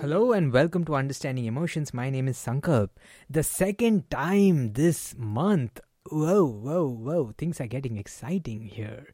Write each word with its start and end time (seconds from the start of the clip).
Hello 0.00 0.32
and 0.32 0.50
welcome 0.50 0.82
to 0.86 0.94
Understanding 0.94 1.44
Emotions. 1.44 1.92
My 1.92 2.08
name 2.08 2.26
is 2.26 2.38
Sankalp. 2.38 2.88
The 3.28 3.42
second 3.42 4.08
time 4.08 4.72
this 4.72 5.14
month. 5.18 5.78
Whoa, 6.10 6.46
whoa, 6.46 6.88
whoa. 6.88 7.34
Things 7.36 7.60
are 7.60 7.66
getting 7.66 7.98
exciting 7.98 8.62
here. 8.62 9.12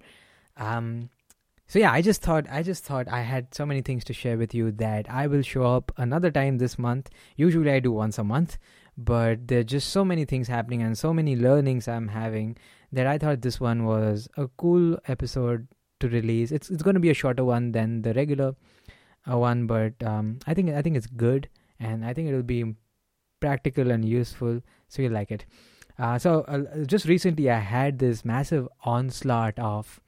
Um 0.57 1.11
so 1.67 1.81
yeah, 1.81 1.91
I 1.91 2.03
just 2.03 2.23
thought 2.23 2.47
I 2.49 2.63
just 2.63 2.85
thought 2.85 3.09
I 3.09 3.23
had 3.23 3.53
so 3.53 3.67
many 3.67 3.83
things 3.83 4.05
to 4.05 4.13
share 4.13 4.39
with 4.39 4.55
you 4.55 4.71
that 4.83 5.11
I 5.11 5.27
will 5.27 5.43
show 5.43 5.65
up 5.65 5.91
another 5.97 6.31
time 6.31 6.59
this 6.59 6.79
month. 6.79 7.11
Usually 7.35 7.73
I 7.73 7.81
do 7.81 7.91
once 7.91 8.17
a 8.17 8.23
month, 8.23 8.57
but 8.97 9.49
there 9.49 9.59
are 9.59 9.71
just 9.75 9.89
so 9.89 10.05
many 10.05 10.25
things 10.25 10.47
happening 10.47 10.83
and 10.83 10.97
so 10.97 11.13
many 11.13 11.35
learnings 11.35 11.89
I'm 11.89 12.07
having 12.07 12.57
that 12.93 13.09
I 13.09 13.19
thought 13.19 13.43
this 13.43 13.59
one 13.59 13.87
was 13.87 14.29
a 14.37 14.47
cool 14.57 14.97
episode 15.09 15.67
to 15.99 16.09
release. 16.09 16.53
It's 16.53 16.71
it's 16.71 16.85
going 16.85 16.95
to 16.95 17.09
be 17.09 17.11
a 17.11 17.23
shorter 17.25 17.45
one 17.45 17.73
than 17.73 18.03
the 18.03 18.15
regular 18.15 18.55
one, 19.27 19.67
but 19.67 19.95
um, 20.03 20.39
I 20.47 20.55
think 20.55 20.71
I 20.71 20.83
think 20.83 20.97
it's 20.97 21.07
good, 21.07 21.49
and 21.81 22.05
I 22.05 22.15
think 22.15 22.29
it'll 22.29 22.43
be 22.43 22.75
practical 23.41 23.91
and 23.91 24.05
useful, 24.05 24.63
so 24.89 25.03
you 25.03 25.09
like 25.09 25.31
it. 25.31 25.45
Uh, 25.99 26.19
so 26.19 26.43
uh, 26.43 26.85
just 26.85 27.07
recently, 27.07 27.51
I 27.51 27.59
had 27.59 27.99
this 27.99 28.25
massive 28.25 28.69
onslaught 28.85 29.59
of 29.59 30.01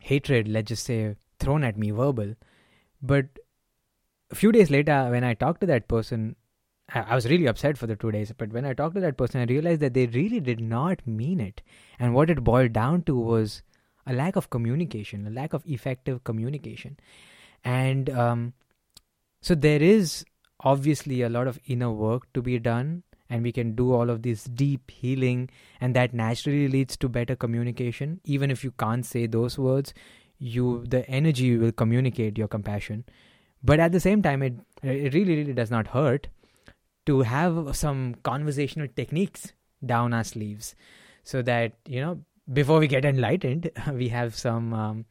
hatred, 0.00 0.46
let's 0.48 0.68
just 0.68 0.84
say, 0.84 1.16
thrown 1.40 1.64
at 1.64 1.78
me, 1.78 1.90
verbal. 1.90 2.34
But 3.02 3.26
a 4.30 4.34
few 4.34 4.52
days 4.52 4.70
later, 4.70 5.08
when 5.10 5.24
I 5.24 5.34
talked 5.34 5.60
to 5.62 5.66
that 5.66 5.88
person, 5.88 6.36
I, 6.94 7.00
I 7.00 7.14
was 7.14 7.28
really 7.28 7.46
upset 7.46 7.78
for 7.78 7.86
the 7.86 7.96
two 7.96 8.12
days. 8.12 8.32
But 8.36 8.52
when 8.52 8.64
I 8.64 8.74
talked 8.74 8.94
to 8.94 9.00
that 9.00 9.16
person, 9.16 9.40
I 9.40 9.44
realized 9.44 9.80
that 9.80 9.94
they 9.94 10.06
really 10.06 10.40
did 10.40 10.60
not 10.60 11.06
mean 11.06 11.40
it, 11.40 11.62
and 11.98 12.14
what 12.14 12.30
it 12.30 12.44
boiled 12.44 12.74
down 12.74 13.02
to 13.02 13.16
was 13.16 13.62
a 14.06 14.12
lack 14.12 14.36
of 14.36 14.50
communication, 14.50 15.26
a 15.26 15.30
lack 15.30 15.54
of 15.54 15.66
effective 15.66 16.24
communication 16.24 16.98
and 17.64 18.10
um, 18.10 18.52
so 19.40 19.54
there 19.54 19.82
is 19.82 20.24
obviously 20.60 21.22
a 21.22 21.28
lot 21.28 21.46
of 21.46 21.58
inner 21.66 21.90
work 21.90 22.32
to 22.34 22.42
be 22.42 22.58
done 22.58 23.02
and 23.28 23.42
we 23.42 23.52
can 23.52 23.74
do 23.74 23.92
all 23.92 24.10
of 24.10 24.22
this 24.22 24.44
deep 24.44 24.90
healing 24.90 25.48
and 25.80 25.96
that 25.96 26.14
naturally 26.14 26.68
leads 26.68 26.96
to 26.96 27.08
better 27.08 27.34
communication. 27.34 28.20
Even 28.24 28.50
if 28.50 28.62
you 28.62 28.70
can't 28.72 29.04
say 29.04 29.26
those 29.26 29.58
words 29.58 29.94
you 30.38 30.84
the 30.88 31.08
energy 31.08 31.56
will 31.56 31.72
communicate 31.72 32.36
your 32.36 32.48
compassion. 32.48 33.04
But 33.62 33.80
at 33.80 33.92
the 33.92 34.00
same 34.00 34.22
time 34.22 34.42
it 34.42 34.54
it 34.82 35.14
really 35.14 35.36
really 35.36 35.54
does 35.54 35.70
not 35.70 35.88
hurt 35.88 36.28
to 37.06 37.22
have 37.22 37.76
some 37.76 38.14
conversational 38.22 38.88
techniques 38.88 39.52
down 39.84 40.12
our 40.12 40.24
sleeves 40.24 40.74
so 41.22 41.42
that 41.42 41.72
you 41.86 42.00
know 42.00 42.20
before 42.52 42.78
we 42.78 42.86
get 42.86 43.04
enlightened 43.04 43.70
we 43.92 44.08
have 44.08 44.34
some 44.34 44.72
um, 44.74 45.04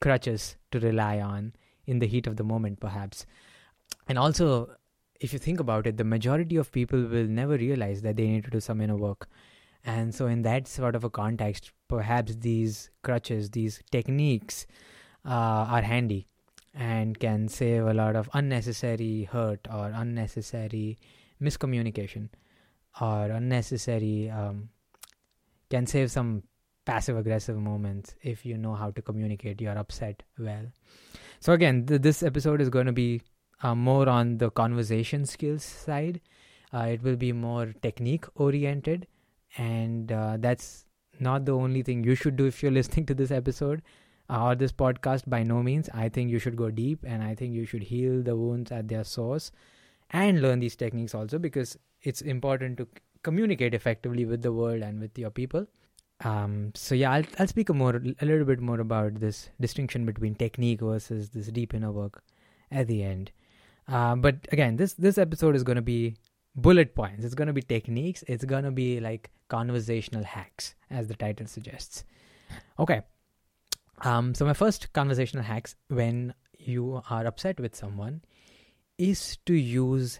crutches 0.00 0.56
to 0.70 0.80
rely 0.80 1.20
on 1.20 1.52
in 1.90 1.98
the 1.98 2.06
heat 2.06 2.26
of 2.26 2.36
the 2.36 2.44
moment, 2.44 2.80
perhaps. 2.80 3.26
And 4.08 4.18
also, 4.18 4.70
if 5.20 5.32
you 5.32 5.38
think 5.38 5.60
about 5.60 5.86
it, 5.86 5.96
the 5.96 6.04
majority 6.04 6.56
of 6.56 6.72
people 6.72 7.02
will 7.02 7.26
never 7.26 7.56
realize 7.56 8.02
that 8.02 8.16
they 8.16 8.28
need 8.28 8.44
to 8.44 8.50
do 8.50 8.60
some 8.60 8.80
inner 8.80 8.96
work. 8.96 9.28
And 9.84 10.14
so, 10.14 10.26
in 10.26 10.42
that 10.42 10.68
sort 10.68 10.94
of 10.94 11.04
a 11.04 11.10
context, 11.10 11.72
perhaps 11.88 12.36
these 12.36 12.90
crutches, 13.02 13.50
these 13.50 13.82
techniques 13.90 14.66
uh, 15.24 15.66
are 15.76 15.82
handy 15.82 16.26
and 16.74 17.18
can 17.18 17.48
save 17.48 17.86
a 17.86 17.94
lot 17.94 18.16
of 18.16 18.30
unnecessary 18.34 19.28
hurt 19.32 19.66
or 19.72 19.90
unnecessary 19.94 20.98
miscommunication 21.42 22.28
or 23.00 23.30
unnecessary, 23.30 24.30
um, 24.30 24.68
can 25.70 25.86
save 25.86 26.10
some 26.10 26.42
passive 26.84 27.16
aggressive 27.16 27.56
moments 27.56 28.14
if 28.22 28.44
you 28.44 28.56
know 28.58 28.74
how 28.74 28.90
to 28.90 29.02
communicate 29.02 29.60
your 29.60 29.78
upset 29.78 30.22
well. 30.38 30.66
So 31.40 31.54
again, 31.54 31.86
th- 31.86 32.02
this 32.02 32.22
episode 32.22 32.60
is 32.60 32.68
going 32.68 32.86
to 32.86 32.92
be 32.92 33.22
uh, 33.62 33.74
more 33.74 34.08
on 34.08 34.38
the 34.38 34.50
conversation 34.50 35.24
skills 35.24 35.64
side. 35.64 36.20
Uh, 36.72 36.88
it 36.92 37.02
will 37.02 37.16
be 37.16 37.32
more 37.32 37.74
technique 37.82 38.26
oriented, 38.34 39.06
and 39.56 40.12
uh, 40.12 40.36
that's 40.38 40.84
not 41.18 41.44
the 41.44 41.52
only 41.52 41.82
thing 41.82 42.04
you 42.04 42.14
should 42.14 42.36
do 42.36 42.46
if 42.46 42.62
you're 42.62 42.72
listening 42.80 43.06
to 43.06 43.14
this 43.14 43.30
episode 43.30 43.82
uh, 44.28 44.44
or 44.44 44.54
this 44.54 44.72
podcast. 44.72 45.28
By 45.28 45.42
no 45.42 45.62
means, 45.62 45.88
I 45.94 46.08
think 46.10 46.30
you 46.30 46.38
should 46.38 46.56
go 46.56 46.70
deep, 46.70 47.04
and 47.06 47.22
I 47.22 47.34
think 47.34 47.54
you 47.54 47.64
should 47.64 47.82
heal 47.84 48.22
the 48.22 48.36
wounds 48.36 48.70
at 48.70 48.88
their 48.88 49.04
source 49.04 49.50
and 50.10 50.42
learn 50.42 50.60
these 50.60 50.76
techniques 50.76 51.14
also 51.14 51.38
because 51.38 51.78
it's 52.02 52.20
important 52.20 52.76
to 52.78 52.88
communicate 53.22 53.74
effectively 53.74 54.24
with 54.24 54.42
the 54.42 54.52
world 54.52 54.82
and 54.82 55.00
with 55.00 55.18
your 55.18 55.30
people. 55.30 55.66
Um, 56.22 56.72
so 56.74 56.94
yeah, 56.94 57.12
I'll 57.12 57.24
I'll 57.38 57.46
speak 57.46 57.68
a 57.68 57.74
more 57.74 57.96
a 57.96 58.24
little 58.24 58.44
bit 58.44 58.60
more 58.60 58.80
about 58.80 59.20
this 59.20 59.48
distinction 59.60 60.04
between 60.04 60.34
technique 60.34 60.80
versus 60.80 61.30
this 61.30 61.48
deep 61.48 61.72
inner 61.74 61.90
work 61.92 62.22
at 62.70 62.86
the 62.86 63.02
end. 63.02 63.30
Uh, 63.88 64.16
but 64.16 64.46
again, 64.52 64.76
this 64.76 64.92
this 64.94 65.18
episode 65.18 65.56
is 65.56 65.62
going 65.62 65.76
to 65.76 65.82
be 65.82 66.16
bullet 66.54 66.94
points. 66.94 67.24
It's 67.24 67.34
going 67.34 67.48
to 67.48 67.54
be 67.54 67.62
techniques. 67.62 68.22
It's 68.26 68.44
going 68.44 68.64
to 68.64 68.70
be 68.70 69.00
like 69.00 69.30
conversational 69.48 70.24
hacks, 70.24 70.74
as 70.90 71.08
the 71.08 71.14
title 71.14 71.46
suggests. 71.46 72.04
Okay. 72.78 73.02
Um, 74.02 74.34
so 74.34 74.44
my 74.44 74.54
first 74.54 74.92
conversational 74.92 75.44
hacks 75.44 75.76
when 75.88 76.34
you 76.58 77.02
are 77.10 77.26
upset 77.26 77.60
with 77.60 77.74
someone 77.74 78.22
is 78.98 79.38
to 79.46 79.54
use 79.54 80.18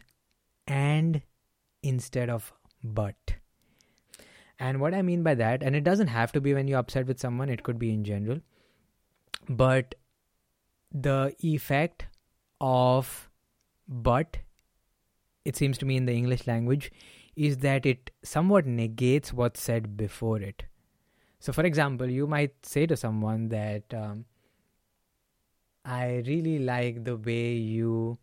and 0.67 1.23
instead 1.83 2.31
of 2.31 2.53
but. 2.83 3.40
And 4.61 4.79
what 4.79 4.93
I 4.95 5.01
mean 5.01 5.23
by 5.23 5.35
that, 5.37 5.63
and 5.63 5.75
it 5.75 5.85
doesn't 5.85 6.09
have 6.09 6.33
to 6.33 6.41
be 6.41 6.53
when 6.53 6.69
you're 6.69 6.79
upset 6.79 7.07
with 7.07 7.19
someone, 7.19 7.49
it 7.49 7.63
could 7.63 7.79
be 7.79 7.95
in 7.95 8.05
general, 8.05 8.41
but 9.49 9.95
the 10.93 11.35
effect 11.41 12.05
of 12.61 13.31
but, 13.89 14.37
it 15.47 15.57
seems 15.57 15.79
to 15.79 15.87
me 15.87 15.97
in 15.97 16.05
the 16.05 16.13
English 16.13 16.47
language, 16.47 16.93
is 17.37 17.57
that 17.59 17.87
it 17.87 18.11
somewhat 18.23 18.67
negates 18.67 19.33
what's 19.33 19.63
said 19.63 19.97
before 19.97 20.41
it. 20.41 20.65
So, 21.39 21.55
for 21.55 21.65
example, 21.65 22.07
you 22.09 22.27
might 22.27 22.55
say 22.65 22.87
to 22.87 22.99
someone 22.99 23.49
that, 23.49 23.95
um, 23.95 24.27
I 25.87 26.23
really 26.27 26.59
like 26.59 27.05
the 27.05 27.17
way 27.17 27.55
you 27.55 28.19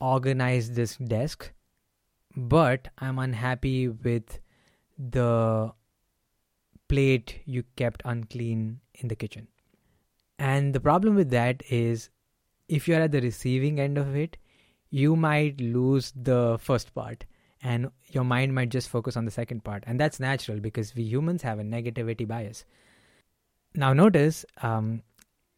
organize 0.00 0.72
this 0.72 0.96
desk, 0.96 1.52
but 2.36 2.88
I'm 2.98 3.20
unhappy 3.20 3.86
with 3.86 4.40
the 4.98 5.72
plate 6.88 7.40
you 7.44 7.64
kept 7.76 8.02
unclean 8.04 8.80
in 8.94 9.08
the 9.08 9.16
kitchen. 9.16 9.48
And 10.38 10.74
the 10.74 10.80
problem 10.80 11.14
with 11.14 11.30
that 11.30 11.62
is 11.70 12.10
if 12.68 12.88
you're 12.88 13.00
at 13.00 13.12
the 13.12 13.20
receiving 13.20 13.78
end 13.78 13.98
of 13.98 14.16
it, 14.16 14.36
you 14.90 15.16
might 15.16 15.60
lose 15.60 16.12
the 16.14 16.58
first 16.60 16.94
part 16.94 17.24
and 17.62 17.90
your 18.10 18.24
mind 18.24 18.54
might 18.54 18.68
just 18.68 18.88
focus 18.88 19.16
on 19.16 19.24
the 19.24 19.30
second 19.30 19.64
part. 19.64 19.84
And 19.86 19.98
that's 19.98 20.18
natural 20.18 20.58
because 20.58 20.94
we 20.94 21.02
humans 21.02 21.42
have 21.42 21.58
a 21.58 21.62
negativity 21.62 22.26
bias. 22.26 22.64
Now, 23.74 23.92
notice 23.92 24.44
um, 24.62 25.02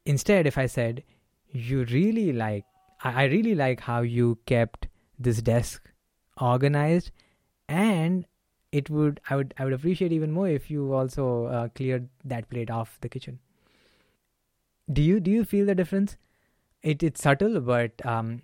instead, 0.04 0.46
if 0.46 0.58
I 0.58 0.66
said, 0.66 1.02
You 1.50 1.84
really 1.84 2.32
like, 2.32 2.64
I 3.02 3.24
really 3.24 3.54
like 3.54 3.80
how 3.80 4.02
you 4.02 4.38
kept 4.46 4.88
this 5.18 5.40
desk 5.42 5.90
organized 6.40 7.10
and 7.68 8.26
it 8.80 8.90
would 8.90 9.20
I 9.30 9.36
would 9.36 9.54
I 9.56 9.64
would 9.64 9.72
appreciate 9.72 10.12
even 10.12 10.32
more 10.32 10.48
if 10.48 10.70
you 10.70 10.92
also 11.00 11.46
uh, 11.46 11.68
cleared 11.68 12.08
that 12.24 12.50
plate 12.50 12.70
off 12.70 12.98
the 13.00 13.08
kitchen. 13.08 13.38
Do 14.92 15.02
you 15.10 15.20
do 15.20 15.30
you 15.30 15.44
feel 15.44 15.66
the 15.66 15.76
difference? 15.82 16.16
It 16.82 17.02
it's 17.08 17.22
subtle, 17.22 17.60
but 17.60 18.04
um, 18.14 18.42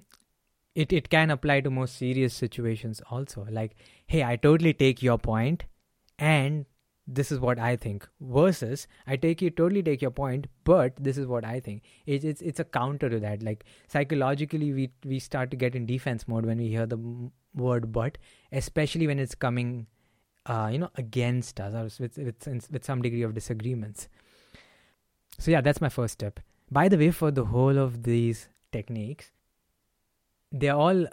it 0.84 0.92
it 1.00 1.10
can 1.16 1.36
apply 1.36 1.60
to 1.62 1.74
more 1.80 1.88
serious 1.96 2.38
situations 2.44 3.02
also. 3.10 3.46
Like, 3.60 3.76
hey, 4.06 4.22
I 4.28 4.36
totally 4.36 4.72
take 4.84 5.02
your 5.08 5.19
point, 5.19 5.64
and 6.30 6.64
this 7.20 7.32
is 7.32 7.40
what 7.40 7.58
I 7.58 7.74
think. 7.84 8.08
Versus, 8.38 8.86
I 9.06 9.16
take 9.16 9.42
you 9.42 9.50
totally 9.50 9.82
take 9.82 10.08
your 10.08 10.16
point, 10.22 10.46
but 10.72 11.04
this 11.10 11.19
is 11.19 11.30
what 11.36 11.44
I 11.44 11.58
think. 11.69 11.94
It's 12.06 12.25
it's 12.34 12.50
it's 12.52 12.66
a 12.69 12.70
counter 12.81 13.14
to 13.16 13.25
that. 13.28 13.49
Like 13.52 13.64
psychologically, 13.88 14.72
we 14.81 14.90
we 15.14 15.25
start 15.31 15.50
to 15.56 15.64
get 15.69 15.81
in 15.84 15.87
defense 15.94 16.28
mode 16.34 16.52
when 16.52 16.66
we 16.66 16.75
hear 16.78 16.87
the 16.87 17.05
word 17.69 17.93
"but," 18.02 18.19
especially 18.64 19.08
when 19.12 19.19
it's 19.28 19.34
coming 19.46 19.72
uh, 20.46 20.69
you 20.72 20.78
know 20.78 20.90
against 20.96 21.60
us 21.60 21.75
or 21.75 22.02
with, 22.02 22.16
with 22.16 22.69
with 22.70 22.84
some 22.84 23.02
degree 23.02 23.22
of 23.22 23.34
disagreements. 23.34 24.08
So 25.38 25.50
yeah 25.50 25.60
that's 25.60 25.81
my 25.81 25.88
first 25.88 26.14
step 26.14 26.40
by 26.70 26.88
the 26.88 26.98
way 26.98 27.10
for 27.10 27.31
the 27.31 27.46
whole 27.46 27.78
of 27.78 28.02
these 28.02 28.48
techniques 28.72 29.31
they're 30.52 30.75
all 30.75 31.06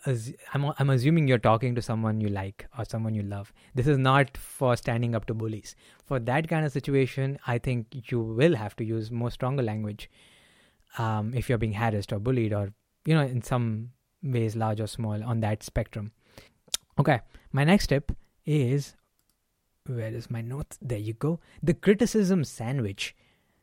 I'm, 0.54 0.74
I'm 0.80 0.90
assuming 0.90 1.28
you're 1.28 1.38
talking 1.38 1.76
to 1.76 1.82
someone 1.82 2.20
you 2.22 2.30
like 2.30 2.68
or 2.78 2.86
someone 2.86 3.14
you 3.14 3.22
love. 3.22 3.54
This 3.76 3.88
is 3.88 3.98
not 3.98 4.36
for 4.36 4.76
standing 4.76 5.14
up 5.14 5.26
to 5.26 5.36
bullies. 5.36 5.76
For 6.06 6.20
that 6.20 6.48
kind 6.48 6.66
of 6.66 6.72
situation 6.72 7.38
i 7.46 7.58
think 7.58 8.12
you 8.12 8.20
will 8.20 8.56
have 8.56 8.76
to 8.78 8.84
use 8.84 9.12
more 9.12 9.30
stronger 9.30 9.64
language 9.64 10.10
um, 10.98 11.34
if 11.36 11.50
you're 11.50 11.58
being 11.58 11.74
harassed 11.74 12.12
or 12.12 12.20
bullied 12.20 12.54
or 12.54 12.74
you 13.06 13.14
know 13.14 13.22
in 13.22 13.42
some 13.42 13.92
ways 14.24 14.56
large 14.56 14.82
or 14.82 14.88
small 14.88 15.24
on 15.24 15.42
that 15.42 15.64
spectrum. 15.64 16.12
Okay 17.00 17.20
my 17.52 17.64
next 17.64 17.88
tip 17.88 18.12
is 18.46 18.96
where 19.88 20.14
is 20.14 20.30
my 20.30 20.42
notes? 20.42 20.78
There 20.82 20.98
you 20.98 21.14
go. 21.14 21.40
The 21.62 21.74
criticism 21.74 22.44
sandwich. 22.44 23.16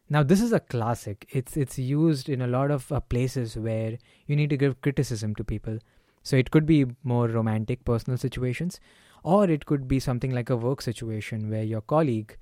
Now 0.09 0.23
this 0.23 0.41
is 0.41 0.53
a 0.53 0.61
classic. 0.61 1.26
It's 1.31 1.56
it's 1.56 1.79
used 1.79 2.29
in 2.29 2.43
a 2.43 2.47
lot 2.47 2.71
of 2.71 2.91
uh, 2.93 3.00
places 3.00 3.56
where 3.56 3.99
you 4.26 4.37
need 4.37 4.50
to 4.50 4.56
give 4.56 4.81
criticism 4.81 5.35
to 5.37 5.44
people. 5.44 5.79
So 6.23 6.37
it 6.37 6.50
could 6.50 6.67
be 6.67 6.87
more 7.03 7.29
romantic 7.29 7.85
personal 7.85 8.19
situations, 8.19 8.81
or 9.23 9.49
it 9.49 9.67
could 9.67 9.87
be 9.87 10.00
something 10.00 10.31
like 10.31 10.50
a 10.50 10.56
work 10.56 10.82
situation 10.82 11.50
where 11.50 11.62
your 11.62 11.81
colleague 11.81 12.37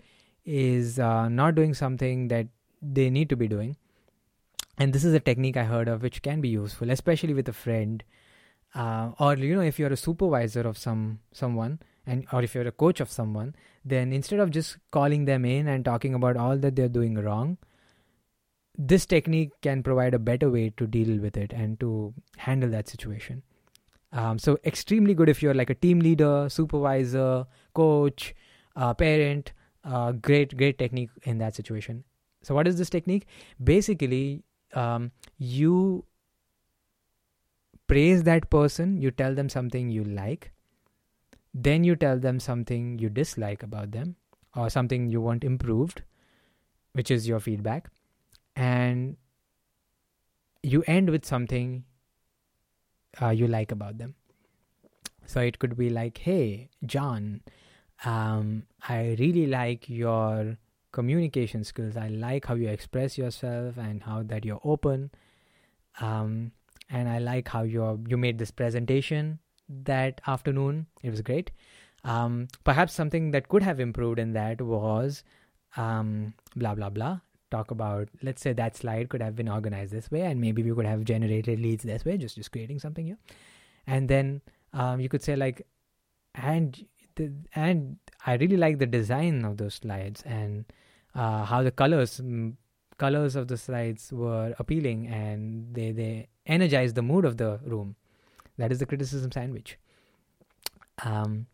is 0.44 0.99
uh, 0.99 1.28
not 1.28 1.55
doing 1.55 1.75
something 1.75 2.28
that 2.28 2.49
they 2.81 3.11
need 3.11 3.28
to 3.28 3.37
be 3.37 3.49
doing. 3.49 3.76
And 4.78 4.93
this 4.93 5.05
is 5.05 5.14
a 5.14 5.20
technique 5.20 5.56
I 5.56 5.64
heard 5.64 5.88
of 5.88 6.02
which 6.02 6.23
can 6.23 6.40
be 6.40 6.49
useful, 6.49 6.90
especially 6.90 7.35
with 7.35 7.49
a 7.49 7.52
friend, 7.52 8.02
uh, 8.75 9.11
or 9.19 9.37
you 9.37 9.55
know, 9.55 9.62
if 9.62 9.78
you're 9.78 9.93
a 9.93 9.96
supervisor 9.96 10.62
of 10.62 10.78
some 10.78 11.20
someone, 11.32 11.78
and 12.06 12.26
or 12.32 12.43
if 12.43 12.54
you're 12.54 12.66
a 12.66 12.72
coach 12.72 13.00
of 13.00 13.10
someone, 13.10 13.54
then 13.84 14.12
instead 14.12 14.40
of 14.40 14.50
just 14.50 14.76
calling 14.90 15.25
them 15.25 15.44
in 15.44 15.69
and 15.69 15.84
talking 15.84 16.14
about 16.14 16.37
all 16.37 16.56
that 16.56 16.76
they're 16.76 16.88
doing 16.88 17.14
wrong, 17.14 17.58
this 18.76 19.06
technique 19.06 19.50
can 19.60 19.82
provide 19.82 20.14
a 20.14 20.19
better 20.19 20.50
way 20.50 20.70
to 20.76 20.87
deal 20.87 21.19
with 21.20 21.37
it 21.37 21.52
and 21.52 21.78
to 21.81 22.14
handle 22.38 22.70
that 22.70 22.88
situation. 22.88 23.43
Um, 24.12 24.38
so 24.38 24.58
extremely 24.64 25.14
good 25.14 25.28
if 25.28 25.43
you're 25.43 25.54
like 25.54 25.70
a 25.70 25.75
team 25.75 26.00
leader, 26.00 26.49
supervisor, 26.50 27.46
coach, 27.75 28.34
uh, 28.76 28.94
parent. 28.94 29.52
Uh, 29.84 30.12
great, 30.12 30.56
great 30.56 30.78
technique 30.78 31.10
in 31.25 31.38
that 31.38 31.56
situation. 31.56 32.04
So 32.43 32.54
what 32.54 32.69
is 32.69 32.78
this 32.78 32.88
technique? 32.88 33.26
Basically, 33.62 34.44
um, 34.75 35.10
you 35.38 36.04
praise 37.88 38.22
that 38.22 38.49
person. 38.49 38.96
You 38.96 39.10
tell 39.10 39.34
them 39.34 39.49
something 39.49 39.90
you 39.90 40.04
like. 40.04 40.52
Then 41.54 41.84
you 41.84 41.96
tell 41.96 42.19
them 42.19 42.40
something 42.40 42.99
you 42.99 43.08
dislike 43.08 43.62
about 43.62 43.93
them 43.93 44.16
or 44.56 44.70
something 44.70 45.08
you 45.08 45.20
want 45.20 45.44
improved, 45.44 46.02
which 46.93 47.10
is 47.10 47.28
your 47.28 47.40
feedback. 47.40 47.90
And 48.56 49.16
you 50.62 50.82
end 50.87 51.10
with 51.10 51.25
something 51.25 51.84
uh, 53.20 53.31
you 53.31 53.46
like 53.46 53.72
about 53.72 53.99
them. 53.99 54.14
So 55.26 55.40
it 55.40 55.58
could 55.58 55.76
be 55.76 55.90
like, 55.90 56.19
hey, 56.19 56.70
John, 56.84 57.43
um, 58.04 58.64
I 58.88 59.16
really 59.19 59.46
like 59.46 59.88
your 59.88 60.56
communication 60.93 61.64
skills. 61.64 61.96
I 61.96 62.08
like 62.08 62.46
how 62.46 62.54
you 62.54 62.69
express 62.69 63.16
yourself 63.16 63.76
and 63.76 64.02
how 64.02 64.22
that 64.25 64.44
you're 64.44 64.60
open. 64.64 65.10
Um, 66.00 66.52
and 66.90 67.08
I 67.08 67.19
like 67.19 67.49
how 67.49 67.62
you 67.62 68.04
you 68.08 68.16
made 68.16 68.38
this 68.38 68.50
presentation 68.50 69.38
that 69.84 70.20
afternoon. 70.26 70.86
It 71.02 71.10
was 71.10 71.20
great. 71.22 71.50
Um, 72.04 72.48
perhaps 72.64 72.92
something 72.92 73.30
that 73.30 73.48
could 73.48 73.62
have 73.62 73.78
improved 73.78 74.19
in 74.19 74.32
that 74.32 74.60
was 74.60 75.22
um, 75.76 76.34
blah 76.56 76.74
blah 76.74 76.90
blah. 76.90 77.20
Talk 77.50 77.70
about 77.70 78.08
let's 78.22 78.40
say 78.42 78.52
that 78.54 78.76
slide 78.76 79.08
could 79.08 79.22
have 79.22 79.36
been 79.36 79.48
organized 79.48 79.92
this 79.92 80.10
way, 80.10 80.22
and 80.22 80.40
maybe 80.40 80.62
we 80.62 80.74
could 80.74 80.86
have 80.86 81.04
generated 81.04 81.60
leads 81.60 81.84
this 81.84 82.04
way. 82.04 82.16
Just 82.16 82.36
just 82.36 82.50
creating 82.50 82.78
something 82.78 83.06
here, 83.06 83.19
and 83.86 84.08
then 84.08 84.40
um, 84.72 85.00
you 85.00 85.08
could 85.08 85.22
say 85.22 85.36
like, 85.36 85.66
and 86.34 86.86
the, 87.16 87.32
and 87.54 87.98
I 88.26 88.34
really 88.34 88.56
like 88.56 88.78
the 88.78 88.86
design 88.86 89.44
of 89.44 89.58
those 89.58 89.75
slides 89.75 90.22
and 90.22 90.64
uh, 91.14 91.44
how 91.44 91.62
the 91.62 91.70
colors 91.70 92.20
mm, 92.20 92.54
colors 92.98 93.36
of 93.36 93.48
the 93.48 93.56
slides 93.56 94.12
were 94.12 94.54
appealing 94.58 95.06
and 95.08 95.75
they 95.75 95.92
they 95.92 96.28
energized 96.46 96.94
the 96.94 97.02
mood 97.02 97.25
of 97.25 97.36
the 97.36 97.60
room. 97.64 97.96
That 98.62 98.70
is 98.70 98.79
the 98.79 98.87
criticism 98.87 99.32
sandwich. 99.32 99.76
Um, 101.05 101.47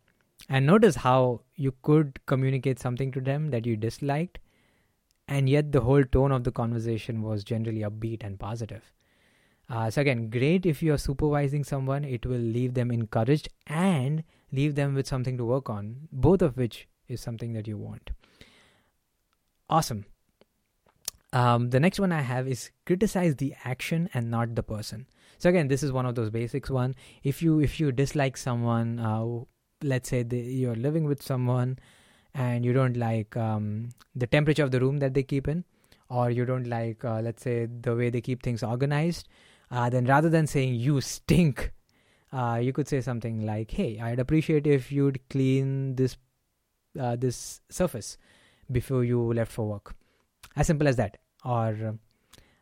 and 0.46 0.66
notice 0.66 0.96
how 0.96 1.40
you 1.56 1.72
could 1.80 2.18
communicate 2.26 2.78
something 2.78 3.10
to 3.12 3.20
them 3.22 3.48
that 3.48 3.64
you 3.64 3.76
disliked, 3.76 4.38
and 5.26 5.48
yet 5.48 5.72
the 5.72 5.80
whole 5.80 6.04
tone 6.04 6.32
of 6.32 6.44
the 6.44 6.52
conversation 6.52 7.22
was 7.22 7.44
generally 7.44 7.80
upbeat 7.80 8.22
and 8.22 8.38
positive. 8.38 8.92
Uh, 9.70 9.88
so 9.88 10.02
again, 10.02 10.28
great 10.28 10.66
if 10.66 10.82
you 10.82 10.92
are 10.92 10.98
supervising 10.98 11.64
someone, 11.64 12.04
it 12.04 12.26
will 12.26 12.36
leave 12.58 12.74
them 12.74 12.90
encouraged 12.90 13.48
and 13.66 14.22
leave 14.52 14.74
them 14.74 14.94
with 14.94 15.06
something 15.06 15.38
to 15.38 15.46
work 15.46 15.70
on, 15.70 16.08
both 16.12 16.42
of 16.42 16.58
which 16.58 16.88
is 17.08 17.22
something 17.22 17.54
that 17.54 17.66
you 17.66 17.78
want. 17.78 18.10
Awesome. 19.70 20.04
Um, 21.32 21.70
the 21.70 21.80
next 21.80 21.98
one 21.98 22.12
I 22.12 22.20
have 22.20 22.46
is 22.46 22.70
criticize 22.84 23.36
the 23.36 23.54
action 23.64 24.10
and 24.12 24.30
not 24.30 24.54
the 24.54 24.62
person. 24.62 25.06
So 25.38 25.48
again, 25.48 25.68
this 25.68 25.82
is 25.82 25.92
one 25.92 26.04
of 26.04 26.16
those 26.16 26.30
basics. 26.30 26.68
One, 26.68 26.94
if 27.22 27.42
you 27.42 27.60
if 27.60 27.78
you 27.78 27.92
dislike 27.92 28.36
someone, 28.36 28.98
uh, 28.98 29.44
let's 29.82 30.08
say 30.08 30.24
you're 30.30 30.74
living 30.74 31.04
with 31.04 31.22
someone 31.22 31.78
and 32.34 32.64
you 32.64 32.72
don't 32.72 32.96
like 32.96 33.36
um, 33.36 33.90
the 34.14 34.26
temperature 34.26 34.64
of 34.64 34.72
the 34.72 34.80
room 34.80 34.98
that 34.98 35.14
they 35.14 35.22
keep 35.22 35.46
in, 35.48 35.64
or 36.08 36.30
you 36.30 36.44
don't 36.44 36.66
like, 36.66 37.04
uh, 37.04 37.20
let's 37.20 37.42
say, 37.42 37.66
the 37.66 37.94
way 37.94 38.10
they 38.10 38.20
keep 38.20 38.42
things 38.42 38.62
organized, 38.62 39.28
uh, 39.70 39.88
then 39.88 40.04
rather 40.06 40.28
than 40.28 40.46
saying 40.46 40.74
you 40.74 41.00
stink, 41.00 41.72
uh, 42.32 42.58
you 42.60 42.72
could 42.72 42.88
say 42.88 43.00
something 43.00 43.46
like, 43.46 43.70
"Hey, 43.70 43.98
I'd 44.00 44.18
appreciate 44.18 44.66
if 44.66 44.90
you'd 44.90 45.20
clean 45.30 45.94
this 45.94 46.16
uh, 46.98 47.14
this 47.16 47.60
surface 47.70 48.18
before 48.72 49.04
you 49.04 49.32
left 49.32 49.52
for 49.52 49.68
work." 49.68 49.94
As 50.56 50.66
simple 50.66 50.88
as 50.88 50.96
that. 50.96 51.18
Or 51.44 51.98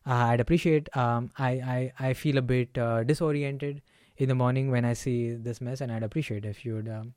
I'd 0.06 0.40
appreciate. 0.40 0.94
Um, 0.96 1.30
I 1.36 1.50
I 1.50 1.92
I 2.08 2.12
feel 2.14 2.38
a 2.38 2.42
bit 2.42 2.78
uh, 2.78 3.02
disoriented 3.02 3.82
in 4.16 4.28
the 4.28 4.34
morning 4.34 4.70
when 4.70 4.84
I 4.84 4.92
see 4.92 5.34
this 5.34 5.60
mess, 5.60 5.80
and 5.80 5.92
I'd 5.92 6.04
appreciate 6.04 6.44
if 6.44 6.64
you'd 6.64 6.88
um, 6.88 7.14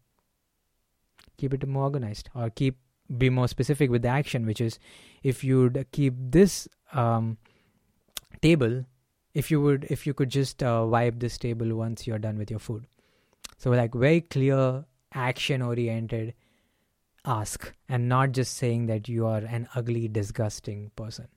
keep 1.38 1.54
it 1.54 1.68
more 1.68 1.84
organized 1.84 2.30
or 2.34 2.50
keep 2.50 2.78
be 3.18 3.30
more 3.30 3.48
specific 3.48 3.90
with 3.90 4.02
the 4.02 4.10
action, 4.10 4.46
which 4.46 4.62
is 4.62 4.80
if 5.24 5.44
you'd 5.44 5.86
keep 5.92 6.14
this 6.18 6.68
um, 6.94 7.38
table 8.42 8.86
if 9.34 9.52
you 9.52 9.62
would 9.62 9.86
if 9.90 10.06
you 10.08 10.14
could 10.14 10.30
just 10.30 10.64
uh, 10.64 10.86
wipe 10.88 11.20
this 11.20 11.38
table 11.38 11.76
once 11.76 12.08
you're 12.08 12.20
done 12.20 12.38
with 12.38 12.50
your 12.50 12.60
food 12.60 12.86
so 13.58 13.72
like 13.72 13.94
very 13.94 14.22
clear 14.22 14.86
action 15.14 15.62
oriented 15.62 16.34
ask 17.26 17.74
and 17.88 18.08
not 18.08 18.32
just 18.32 18.58
saying 18.58 18.86
that 18.88 19.08
you 19.08 19.26
are 19.26 19.44
an 19.58 19.68
ugly 19.76 20.08
disgusting 20.08 20.92
person 20.96 21.28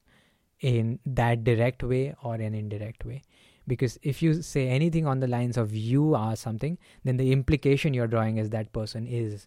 in 0.63 0.99
that 1.05 1.45
direct 1.45 1.83
way 1.83 2.15
or 2.23 2.35
an 2.35 2.55
indirect 2.55 3.05
way 3.05 3.23
because 3.67 3.99
if 4.03 4.23
you 4.23 4.43
say 4.43 4.69
anything 4.69 5.07
on 5.07 5.21
the 5.21 5.27
lines 5.27 5.57
of 5.57 5.75
you 5.75 6.15
are 6.15 6.37
something 6.37 6.79
then 7.05 7.17
the 7.17 7.33
implication 7.33 7.93
you're 7.93 8.07
drawing 8.07 8.39
is 8.39 8.51
that 8.51 8.73
person 8.73 9.07
is 9.07 9.47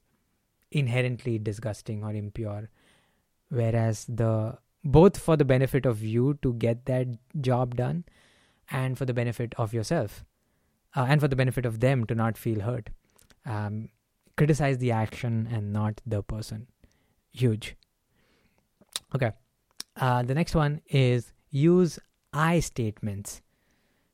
inherently 0.71 1.39
disgusting 1.39 2.03
or 2.03 2.13
impure 2.13 2.69
whereas 3.49 4.05
the 4.05 4.57
both 4.83 5.17
for 5.17 5.35
the 5.35 5.45
benefit 5.45 5.85
of 5.85 6.03
you 6.03 6.37
to 6.43 6.53
get 6.53 6.85
that 6.85 7.07
job 7.41 7.75
done 7.75 8.05
and 8.69 8.97
for 8.97 9.05
the 9.05 9.13
benefit 9.13 9.53
of 9.57 9.73
yourself 9.73 10.23
uh, 10.95 11.05
and 11.09 11.19
for 11.19 11.27
the 11.27 11.35
benefit 11.35 11.65
of 11.65 11.79
them 11.79 12.05
to 12.05 12.15
not 12.15 12.37
feel 12.37 12.61
hurt. 12.61 12.89
Um, 13.45 13.89
criticize 14.37 14.77
the 14.77 14.91
action 14.91 15.47
and 15.51 15.73
not 15.73 16.01
the 16.05 16.23
person. 16.23 16.67
Huge. 17.31 17.75
Okay. 19.13 19.31
Uh, 19.95 20.23
the 20.23 20.35
next 20.35 20.55
one 20.55 20.81
is 20.87 21.31
use 21.49 21.99
I 22.33 22.59
statements. 22.59 23.41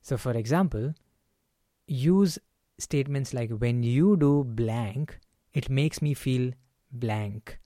So, 0.02 0.18
for 0.18 0.32
example, 0.32 0.94
use 1.88 2.38
statements 2.78 3.34
like 3.34 3.50
when 3.52 3.84
you 3.84 4.18
do 4.18 4.44
blank, 4.44 5.20
it 5.54 5.70
makes 5.70 6.02
me 6.02 6.14
feel 6.14 6.52
blank. 6.92 7.60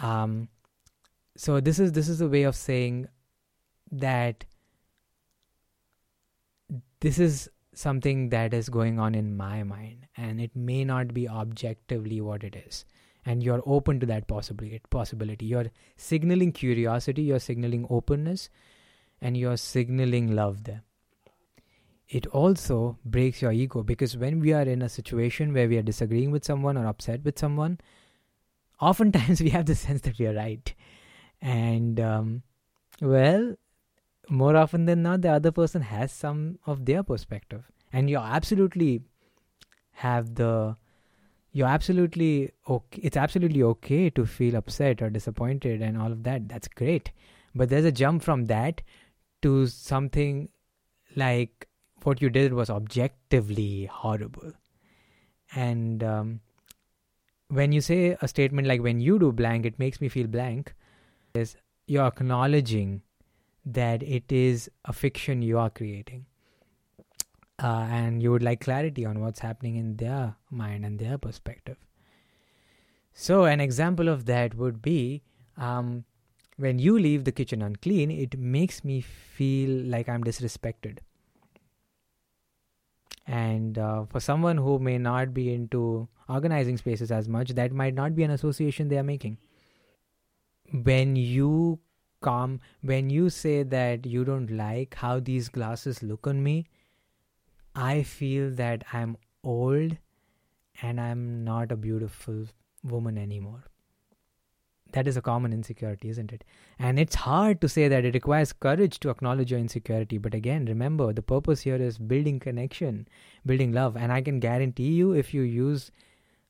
Um, 0.00 0.48
so 1.36 1.60
this 1.60 1.78
is 1.78 1.92
this 1.92 2.08
is 2.08 2.20
a 2.20 2.28
way 2.28 2.44
of 2.44 2.54
saying 2.54 3.08
that 3.90 4.44
this 7.00 7.18
is 7.18 7.48
something 7.74 8.28
that 8.30 8.54
is 8.54 8.68
going 8.68 8.98
on 8.98 9.14
in 9.14 9.36
my 9.36 9.62
mind 9.64 10.06
and 10.16 10.40
it 10.40 10.54
may 10.54 10.84
not 10.84 11.12
be 11.12 11.28
objectively 11.28 12.20
what 12.20 12.44
it 12.44 12.54
is 12.54 12.84
and 13.26 13.42
you're 13.42 13.62
open 13.66 14.00
to 14.00 14.06
that 14.06 14.26
possibility 14.26 14.80
possibility. 14.90 15.46
You're 15.46 15.70
signaling 15.96 16.52
curiosity 16.52 17.22
you're 17.22 17.40
signaling 17.40 17.86
openness 17.90 18.48
and 19.20 19.36
you're 19.36 19.56
signaling 19.56 20.34
love 20.34 20.64
there. 20.64 20.82
It 22.08 22.26
also 22.26 22.98
breaks 23.04 23.40
your 23.40 23.52
ego 23.52 23.82
because 23.82 24.16
when 24.16 24.40
we 24.40 24.52
are 24.52 24.62
in 24.62 24.82
a 24.82 24.88
situation 24.88 25.54
where 25.54 25.68
we 25.68 25.78
are 25.78 25.82
disagreeing 25.82 26.30
with 26.30 26.44
someone 26.44 26.76
or 26.76 26.86
upset 26.86 27.24
with 27.24 27.38
someone 27.38 27.78
oftentimes 28.80 29.40
we 29.48 29.50
have 29.50 29.66
the 29.66 29.74
sense 29.74 30.02
that 30.02 30.18
we 30.18 30.26
are 30.26 30.34
right. 30.34 30.74
And 31.40 31.98
um, 32.00 32.42
well 33.00 33.56
more 34.28 34.56
often 34.56 34.86
than 34.86 35.02
not 35.02 35.22
the 35.22 35.30
other 35.30 35.52
person 35.52 35.82
has 35.82 36.12
some 36.12 36.58
of 36.66 36.84
their 36.84 37.02
perspective. 37.02 37.64
And 37.92 38.10
you 38.10 38.18
absolutely 38.18 39.02
have 39.92 40.34
the 40.34 40.76
you're 41.54 41.68
absolutely 41.68 42.50
okay 42.68 43.00
it's 43.08 43.16
absolutely 43.16 43.62
okay 43.62 44.10
to 44.10 44.26
feel 44.26 44.56
upset 44.56 45.00
or 45.00 45.08
disappointed 45.08 45.80
and 45.80 45.96
all 45.96 46.12
of 46.12 46.24
that 46.24 46.48
that's 46.48 46.68
great. 46.68 47.12
But 47.54 47.70
there's 47.70 47.84
a 47.84 47.92
jump 47.92 48.22
from 48.22 48.46
that 48.46 48.82
to 49.42 49.68
something 49.68 50.48
like 51.14 51.68
what 52.02 52.20
you 52.20 52.28
did 52.28 52.52
was 52.52 52.70
objectively 52.70 53.86
horrible. 53.86 54.52
And 55.54 56.02
um, 56.02 56.40
when 57.48 57.70
you 57.70 57.80
say 57.80 58.16
a 58.20 58.26
statement 58.26 58.66
like 58.66 58.82
when 58.82 59.00
you 59.00 59.18
do 59.20 59.30
blank 59.30 59.64
it 59.64 59.78
makes 59.78 60.00
me 60.00 60.08
feel 60.08 60.26
blank. 60.26 60.74
Is 61.34 61.56
you're 61.86 62.06
acknowledging 62.06 63.02
that 63.64 64.02
it 64.02 64.30
is 64.30 64.70
a 64.84 64.92
fiction 64.92 65.42
you 65.42 65.58
are 65.58 65.70
creating. 65.70 66.26
Uh, 67.62 67.86
and 67.88 68.22
you 68.22 68.30
would 68.30 68.42
like 68.42 68.60
clarity 68.60 69.04
on 69.04 69.20
what's 69.20 69.40
happening 69.40 69.76
in 69.76 69.96
their 69.96 70.36
mind 70.50 70.84
and 70.84 70.98
their 70.98 71.18
perspective. 71.18 71.76
So, 73.12 73.44
an 73.44 73.60
example 73.60 74.08
of 74.08 74.26
that 74.26 74.54
would 74.56 74.82
be 74.82 75.22
um, 75.56 76.04
when 76.56 76.78
you 76.78 76.98
leave 76.98 77.24
the 77.24 77.32
kitchen 77.32 77.62
unclean, 77.62 78.10
it 78.10 78.38
makes 78.38 78.84
me 78.84 79.00
feel 79.00 79.84
like 79.86 80.08
I'm 80.08 80.24
disrespected. 80.24 80.98
And 83.26 83.78
uh, 83.78 84.04
for 84.04 84.20
someone 84.20 84.58
who 84.58 84.78
may 84.78 84.98
not 84.98 85.32
be 85.32 85.52
into 85.52 86.08
organizing 86.28 86.76
spaces 86.76 87.10
as 87.10 87.28
much, 87.28 87.50
that 87.50 87.72
might 87.72 87.94
not 87.94 88.14
be 88.14 88.22
an 88.22 88.30
association 88.30 88.88
they 88.88 88.98
are 88.98 89.04
making. 89.04 89.38
When 90.72 91.16
you 91.16 91.78
come, 92.20 92.60
when 92.82 93.10
you 93.10 93.30
say 93.30 93.62
that 93.62 94.06
you 94.06 94.24
don't 94.24 94.50
like 94.50 94.94
how 94.96 95.20
these 95.20 95.48
glasses 95.48 96.02
look 96.02 96.26
on 96.26 96.42
me, 96.42 96.66
I 97.74 98.02
feel 98.02 98.50
that 98.52 98.84
I'm 98.92 99.16
old 99.42 99.96
and 100.82 101.00
I'm 101.00 101.44
not 101.44 101.72
a 101.72 101.76
beautiful 101.76 102.46
woman 102.82 103.18
anymore. 103.18 103.64
That 104.92 105.08
is 105.08 105.16
a 105.16 105.22
common 105.22 105.52
insecurity, 105.52 106.08
isn't 106.08 106.32
it? 106.32 106.44
And 106.78 107.00
it's 107.00 107.16
hard 107.16 107.60
to 107.62 107.68
say 107.68 107.88
that 107.88 108.04
it 108.04 108.14
requires 108.14 108.52
courage 108.52 109.00
to 109.00 109.10
acknowledge 109.10 109.50
your 109.50 109.58
insecurity. 109.58 110.18
But 110.18 110.34
again, 110.34 110.66
remember 110.66 111.12
the 111.12 111.22
purpose 111.22 111.62
here 111.62 111.76
is 111.76 111.98
building 111.98 112.38
connection, 112.38 113.08
building 113.44 113.72
love. 113.72 113.96
And 113.96 114.12
I 114.12 114.20
can 114.22 114.38
guarantee 114.38 114.92
you, 114.92 115.12
if 115.12 115.34
you 115.34 115.42
use 115.42 115.90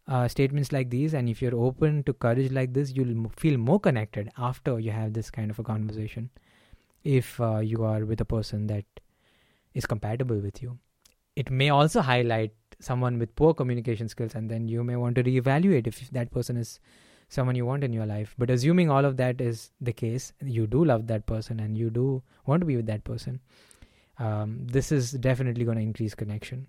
uh, 0.07 0.28
statements 0.28 0.73
like 0.73 0.90
these 0.90 1.14
and 1.14 1.31
if 1.31 1.40
you're 1.40 1.54
open 1.54 2.02
to 2.02 2.12
courage 2.12 2.52
like 2.52 2.75
this, 2.75 2.93
you'll 2.93 3.31
feel 3.35 3.57
more 3.57 3.81
connected 3.81 4.31
after 4.37 4.78
you 4.78 4.90
have 4.90 5.14
this 5.14 5.31
kind 5.31 5.50
of 5.50 5.59
a 5.59 5.62
conversation. 5.62 6.28
If 7.02 7.40
uh, 7.40 7.61
you 7.61 7.83
are 7.85 8.04
with 8.04 8.21
a 8.21 8.26
person 8.26 8.66
that 8.66 8.85
is 9.73 9.87
compatible 9.87 10.38
with 10.38 10.62
you, 10.62 10.78
it 11.37 11.50
may 11.50 11.71
also 11.71 12.00
highlight 12.00 12.53
someone 12.81 13.19
with 13.19 13.35
poor 13.37 13.55
communication 13.55 14.09
skills, 14.09 14.35
and 14.35 14.50
then 14.50 14.69
you 14.69 14.85
may 14.85 14.97
want 14.97 15.17
to 15.17 15.25
reevaluate 15.25 15.87
if 15.87 16.11
that 16.11 16.31
person 16.31 16.57
is 16.57 16.81
someone 17.29 17.57
you 17.57 17.67
want 17.67 17.85
in 17.85 17.93
your 17.93 18.07
life. 18.07 18.35
But 18.38 18.50
assuming 18.50 18.91
all 18.91 19.05
of 19.05 19.17
that 19.17 19.41
is 19.41 19.71
the 19.81 19.93
case, 19.93 20.33
you 20.43 20.67
do 20.67 20.85
love 20.85 21.07
that 21.09 21.26
person 21.26 21.61
and 21.61 21.76
you 21.76 21.91
do 21.91 22.23
want 22.47 22.61
to 22.61 22.67
be 22.67 22.76
with 22.76 22.87
that 22.87 23.05
person, 23.05 23.41
um, 24.19 24.67
this 24.67 24.93
is 24.93 25.12
definitely 25.12 25.64
going 25.64 25.79
to 25.79 25.83
increase 25.83 26.14
connection. 26.14 26.67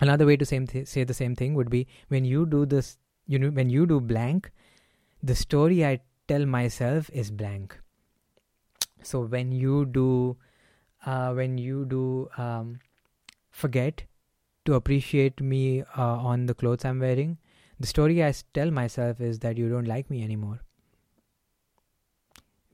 Another 0.00 0.26
way 0.26 0.36
to 0.36 0.44
th- 0.46 0.88
say 0.88 1.04
the 1.04 1.14
same 1.14 1.34
thing 1.36 1.54
would 1.54 1.70
be 1.70 1.86
when 2.08 2.24
you 2.24 2.46
do 2.46 2.66
this, 2.66 2.98
you 3.26 3.38
know, 3.38 3.50
when 3.50 3.70
you 3.70 3.86
do 3.86 4.00
blank, 4.00 4.50
the 5.22 5.34
story 5.34 5.84
I 5.84 6.00
tell 6.28 6.46
myself 6.46 7.10
is 7.12 7.30
blank. 7.30 7.78
So 9.02 9.20
when 9.20 9.52
you 9.52 9.84
do, 9.86 10.36
uh, 11.04 11.32
when 11.32 11.58
you 11.58 11.84
do 11.84 12.28
um, 12.38 12.78
forget 13.54 14.04
to 14.64 14.74
appreciate 14.74 15.40
me 15.40 15.82
uh, 15.96 16.16
on 16.30 16.46
the 16.46 16.54
clothes 16.54 16.84
I'm 16.84 16.98
wearing, 16.98 17.38
the 17.78 17.86
story 17.86 18.22
I 18.24 18.32
tell 18.52 18.70
myself 18.70 19.20
is 19.20 19.38
that 19.40 19.56
you 19.56 19.68
don't 19.68 19.86
like 19.86 20.10
me 20.10 20.24
anymore. 20.24 20.60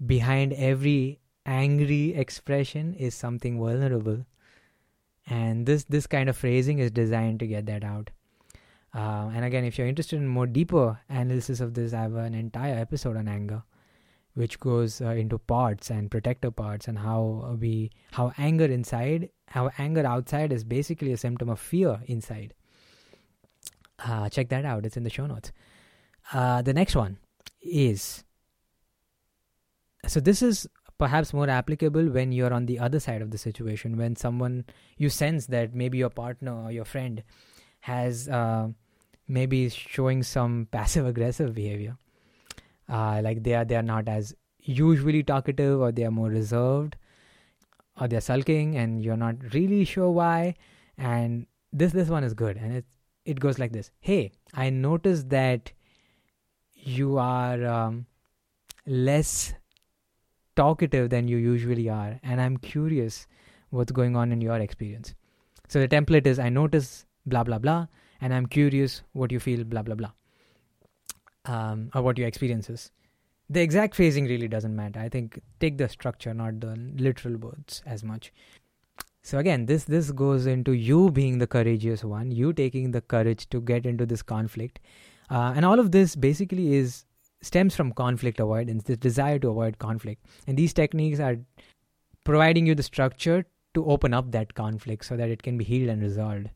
Behind 0.04 0.52
every 0.54 1.20
angry 1.44 2.14
expression 2.14 2.94
is 2.94 3.14
something 3.14 3.58
vulnerable. 3.58 4.25
And 5.26 5.66
this, 5.66 5.84
this 5.84 6.06
kind 6.06 6.30
of 6.30 6.37
phrasing 6.37 6.78
is 6.78 6.90
designed 6.90 7.40
to 7.40 7.46
get 7.46 7.66
that 7.66 7.84
out. 7.84 8.10
Uh, 8.94 9.30
and 9.34 9.44
again, 9.44 9.64
if 9.64 9.78
you're 9.78 9.87
interested 9.87 10.16
in 10.16 10.26
more 10.26 10.46
deeper 10.46 10.99
analysis 11.08 11.60
of 11.60 11.75
this, 11.75 11.92
I 11.92 12.02
have 12.02 12.14
an 12.14 12.34
entire 12.34 12.76
episode 12.76 13.16
on 13.16 13.28
anger, 13.28 13.62
which 14.34 14.60
goes 14.60 15.00
uh, 15.00 15.08
into 15.08 15.38
parts 15.38 15.90
and 15.90 16.10
protector 16.10 16.50
parts 16.50 16.88
and 16.88 16.99
how 16.99 17.56
we 17.60 17.90
how 18.12 18.32
anger 18.38 18.66
inside, 18.66 19.30
how 19.49 19.70
anger 19.78 20.06
outside 20.06 20.52
is 20.52 20.64
basically 20.64 21.12
a 21.12 21.16
symptom 21.16 21.49
of 21.49 21.58
fear 21.58 22.00
inside. 22.06 22.54
Uh, 23.99 24.28
check 24.28 24.49
that 24.49 24.64
out. 24.64 24.87
It's 24.87 24.96
in 24.96 25.02
the 25.02 25.10
show 25.10 25.26
notes. 25.26 25.52
Uh, 26.32 26.62
the 26.62 26.72
next 26.72 26.94
one 26.94 27.18
is 27.60 28.25
so 30.06 30.20
this 30.20 30.42
is 30.42 30.66
perhaps 30.99 31.32
more 31.32 31.49
applicable 31.49 32.08
when 32.10 32.30
you're 32.30 32.52
on 32.52 32.66
the 32.66 32.78
other 32.78 33.00
side 33.00 33.22
of 33.22 33.30
the 33.30 33.38
situation 33.38 33.96
when 33.96 34.16
someone 34.16 34.64
you 34.96 35.08
sense 35.08 35.46
that 35.46 35.75
maybe 35.75 35.99
your 35.99 36.10
partner 36.10 36.52
or 36.64 36.72
your 36.72 36.84
friend 36.84 37.22
has 37.80 38.28
uh, 38.28 38.68
maybe 39.26 39.68
showing 39.70 40.22
some 40.22 40.68
passive 40.72 41.06
aggressive 41.06 41.54
behavior 41.54 41.96
uh, 42.90 43.20
like 43.23 43.42
they 43.42 43.54
are 43.54 43.64
they 43.64 43.76
are 43.76 43.82
not 43.82 44.09
as 44.09 44.35
usually 44.59 45.23
talkative 45.23 45.80
or 45.80 45.92
they 45.92 46.04
are 46.04 46.11
more 46.11 46.28
reserved 46.28 46.97
or 48.00 48.09
they're 48.09 48.20
sulking 48.20 48.76
and 48.76 49.02
you're 49.02 49.16
not 49.16 49.37
really 49.54 49.85
sure 49.85 50.11
why. 50.11 50.54
And 50.99 51.47
this 51.73 51.92
this 51.92 52.09
one 52.09 52.25
is 52.25 52.35
good. 52.35 52.56
And 52.56 52.75
it's 52.75 52.88
it 53.25 53.38
goes 53.38 53.59
like 53.59 53.73
this. 53.73 53.90
Hey, 54.00 54.32
I 54.54 54.70
noticed 54.70 55.28
that 55.30 55.73
you 56.75 57.18
are 57.18 57.64
um, 57.64 58.06
less 58.87 59.54
talkative 60.56 61.11
than 61.11 61.28
you 61.28 61.37
usually 61.37 61.88
are, 61.88 62.18
and 62.23 62.40
I'm 62.40 62.56
curious 62.56 63.26
what's 63.70 63.92
going 63.92 64.16
on 64.16 64.32
in 64.32 64.40
your 64.40 64.59
experience. 64.59 65.14
So 65.68 65.80
the 65.80 65.88
template 65.88 66.26
is 66.26 66.38
I 66.38 66.49
notice 66.49 67.04
blah 67.26 67.44
blah 67.44 67.59
blah, 67.59 67.87
and 68.20 68.35
I'm 68.35 68.47
curious 68.47 69.02
what 69.12 69.30
you 69.30 69.40
feel 69.40 69.64
blah 69.64 69.82
blah 69.82 69.94
blah, 69.94 70.12
um, 71.44 71.90
or 71.94 72.02
what 72.02 72.18
your 72.18 72.28
experience 72.28 72.70
is. 72.70 72.90
The 73.49 73.61
exact 73.61 73.97
phrasing 73.97 74.26
really 74.26 74.49
doesn't 74.49 74.75
matter. 74.75 75.00
I 75.00 75.09
think 75.09 75.40
take 75.59 75.78
the 75.78 75.88
structure, 75.88 76.32
not 76.32 76.61
the 76.61 76.76
literal 76.76 77.37
words 77.37 77.82
as 77.85 78.04
much. 78.04 78.32
So 79.23 79.38
again, 79.38 79.66
this 79.66 79.85
this 79.85 80.11
goes 80.12 80.47
into 80.47 80.73
you 80.73 81.11
being 81.11 81.38
the 81.38 81.47
courageous 81.47 82.04
one, 82.04 82.30
you 82.30 82.52
taking 82.52 82.92
the 82.92 83.00
courage 83.00 83.49
to 83.50 83.61
get 83.61 83.85
into 83.85 84.06
this 84.06 84.23
conflict, 84.23 84.80
uh, 85.30 85.52
and 85.54 85.64
all 85.64 85.78
of 85.78 85.92
this 85.92 86.16
basically 86.16 86.75
is 86.75 87.04
stems 87.42 87.75
from 87.75 87.92
conflict 87.92 88.40
avoidance, 88.40 88.85
this 88.85 88.97
desire 88.97 89.38
to 89.38 89.50
avoid 89.50 89.78
conflict, 89.78 90.25
and 90.47 90.56
these 90.56 90.73
techniques 90.73 91.20
are 91.20 91.37
providing 92.25 92.66
you 92.66 92.75
the 92.75 92.82
structure 92.82 93.44
to 93.75 93.85
open 93.87 94.14
up 94.14 94.30
that 94.32 94.54
conflict 94.54 95.04
so 95.04 95.16
that 95.16 95.28
it 95.28 95.42
can 95.42 95.59
be 95.59 95.64
healed 95.64 95.90
and 95.90 96.02
resolved. 96.02 96.50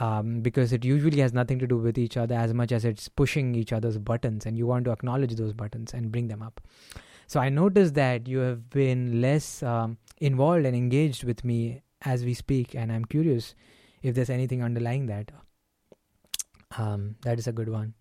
Um, 0.00 0.42
because 0.42 0.72
it 0.72 0.84
usually 0.84 1.18
has 1.20 1.32
nothing 1.32 1.58
to 1.58 1.66
do 1.66 1.76
with 1.76 1.98
each 1.98 2.16
other 2.16 2.34
as 2.36 2.54
much 2.54 2.70
as 2.70 2.84
it's 2.84 3.08
pushing 3.08 3.54
each 3.54 3.72
other's 3.72 3.98
buttons, 3.98 4.46
and 4.46 4.56
you 4.56 4.66
want 4.66 4.84
to 4.84 4.92
acknowledge 4.92 5.34
those 5.34 5.52
buttons 5.52 5.92
and 5.92 6.12
bring 6.12 6.28
them 6.28 6.42
up. 6.42 6.60
So 7.26 7.40
I 7.40 7.48
noticed 7.48 7.94
that 7.94 8.28
you 8.28 8.38
have 8.38 8.70
been 8.70 9.20
less 9.20 9.62
um, 9.62 9.98
involved 10.18 10.66
and 10.66 10.76
engaged 10.76 11.24
with 11.24 11.44
me 11.44 11.82
as 12.02 12.24
we 12.24 12.34
speak, 12.34 12.74
and 12.74 12.92
I'm 12.92 13.04
curious 13.04 13.54
if 14.02 14.14
there's 14.14 14.30
anything 14.30 14.62
underlying 14.62 15.06
that. 15.06 15.32
Um, 16.76 17.16
that 17.22 17.38
is 17.38 17.46
a 17.46 17.52
good 17.52 17.68
one. 17.68 17.94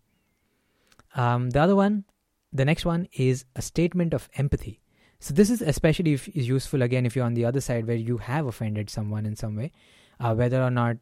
Um, 1.16 1.50
the 1.50 1.62
other 1.62 1.76
one, 1.76 2.06
the 2.54 2.66
next 2.66 2.86
one 2.86 3.08
is 3.14 3.46
a 3.56 3.62
statement 3.62 4.14
of 4.14 4.30
empathy. 4.36 4.82
So 5.20 5.34
this 5.34 5.50
is 5.50 5.62
especially 5.62 6.14
if, 6.14 6.28
is 6.30 6.48
useful 6.48 6.84
again 6.84 7.06
if 7.06 7.16
you're 7.16 7.26
on 7.26 7.34
the 7.34 7.46
other 7.46 7.60
side 7.60 7.88
where 7.88 7.96
you 7.96 8.18
have 8.18 8.46
offended 8.46 8.90
someone 8.90 9.26
in 9.26 9.36
some 9.36 9.56
way, 9.56 9.72
uh, 10.20 10.36
whether 10.36 10.62
or 10.62 10.70
not 10.70 10.98